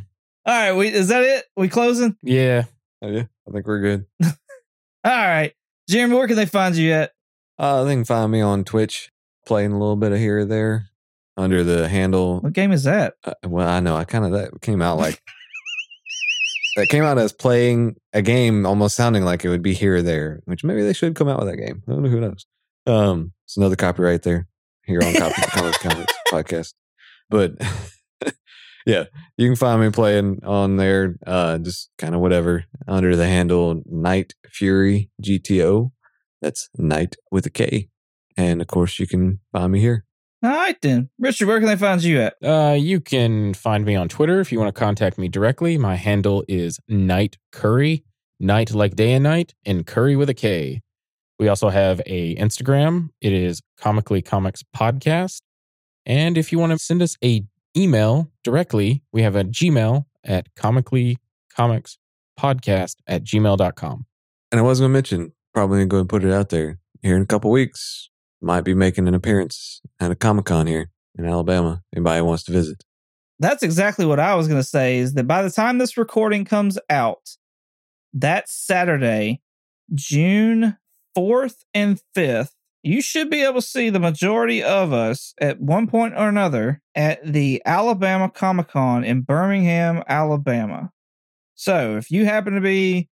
[0.46, 1.46] All right, we is that it?
[1.56, 2.16] We closing?
[2.22, 2.64] Yeah.
[3.02, 4.06] Oh, yeah, I think we're good.
[4.22, 4.30] All
[5.04, 5.52] right.
[5.88, 7.10] Jeremy, where can they find you at?
[7.58, 9.10] Uh, they can find me on Twitch,
[9.46, 10.90] playing a little bit of here or there
[11.36, 12.40] under the handle.
[12.40, 13.14] What game is that?
[13.24, 15.20] Uh, well, I know I kind of that came out like
[16.76, 20.02] that came out as playing a game, almost sounding like it would be here or
[20.02, 20.40] there.
[20.44, 21.82] Which maybe they should come out with that game.
[21.88, 22.08] I don't know.
[22.08, 22.46] Who knows?
[22.86, 24.48] Um, it's another copyright there
[24.84, 26.74] here on Copy Comics Comics podcast.
[27.30, 27.52] But
[28.86, 29.04] yeah,
[29.36, 31.16] you can find me playing on there.
[31.26, 35.92] Uh, just kind of whatever under the handle Night Fury GTO.
[36.40, 37.88] That's Night with a K.
[38.36, 40.04] And of course, you can find me here.
[40.44, 41.08] All right then.
[41.20, 42.34] Richard, where can they find you at?
[42.42, 45.78] Uh, you can find me on Twitter if you want to contact me directly.
[45.78, 48.04] My handle is Night Curry,
[48.40, 50.82] night like day and night, and curry with a K.
[51.42, 53.08] We also have a Instagram.
[53.20, 55.40] It is Comically Comics Podcast.
[56.06, 57.42] And if you want to send us a
[57.76, 61.18] email directly, we have a Gmail at comically
[61.52, 61.98] comics
[62.38, 64.06] podcast at gmail.com.
[64.52, 67.16] And I was going to mention, probably gonna go and put it out there here
[67.16, 68.08] in a couple weeks.
[68.40, 71.82] Might be making an appearance at a Comic Con here in Alabama.
[71.92, 72.84] Anybody wants to visit?
[73.40, 76.44] That's exactly what I was going to say is that by the time this recording
[76.44, 77.30] comes out,
[78.14, 79.40] that Saturday,
[79.92, 80.76] June
[81.16, 82.50] 4th and 5th,
[82.82, 86.82] you should be able to see the majority of us at one point or another
[86.94, 90.90] at the Alabama Comic Con in Birmingham, Alabama.
[91.54, 93.08] So if you happen to be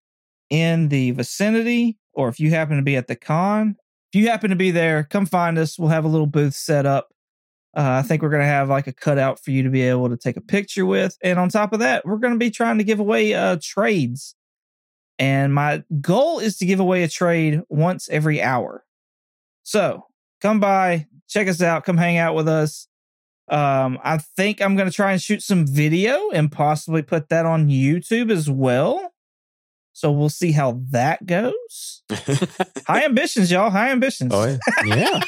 [0.49, 3.77] in the vicinity or if you happen to be at the con,
[4.11, 5.79] if you happen to be there, come find us.
[5.79, 7.13] We'll have a little booth set up.
[7.75, 10.09] Uh, I think we're going to have like a cutout for you to be able
[10.09, 11.17] to take a picture with.
[11.23, 14.35] And on top of that, we're going to be trying to give away uh, trades.
[15.21, 18.83] And my goal is to give away a trade once every hour.
[19.61, 20.07] So
[20.41, 22.87] come by, check us out, come hang out with us.
[23.47, 27.45] Um, I think I'm going to try and shoot some video and possibly put that
[27.45, 29.13] on YouTube as well.
[29.93, 32.01] So we'll see how that goes.
[32.87, 33.69] High ambitions, y'all.
[33.69, 34.31] High ambitions.
[34.33, 34.95] oh, yeah.
[34.95, 35.21] Yeah.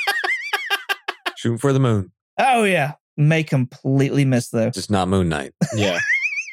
[1.35, 2.11] Shooting for the moon.
[2.39, 2.93] Oh, yeah.
[3.15, 4.71] May completely miss though.
[4.71, 5.53] Just not Moon Knight.
[5.75, 5.99] yeah.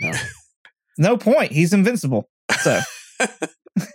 [0.99, 1.51] No point.
[1.51, 2.29] He's invincible.
[2.61, 2.79] So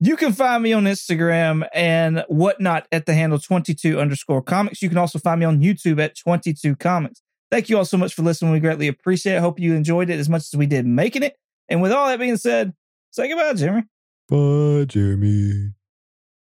[0.00, 4.82] you can find me on Instagram and whatnot at the handle 22 underscore comics.
[4.82, 7.22] You can also find me on YouTube at 22 comics.
[7.50, 8.52] Thank you all so much for listening.
[8.52, 9.40] We greatly appreciate it.
[9.40, 11.36] Hope you enjoyed it as much as we did making it.
[11.68, 12.74] And with all that being said,
[13.10, 13.84] say goodbye, Jeremy.
[14.28, 15.72] Bye, Jeremy.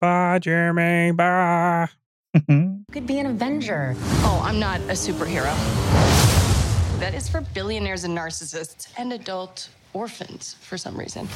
[0.01, 1.11] Bye, Jeremy.
[1.11, 1.89] Bye.
[2.91, 3.95] could be an Avenger.
[3.97, 5.55] Oh, I'm not a superhero.
[6.99, 11.27] That is for billionaires and narcissists and adult orphans for some reason.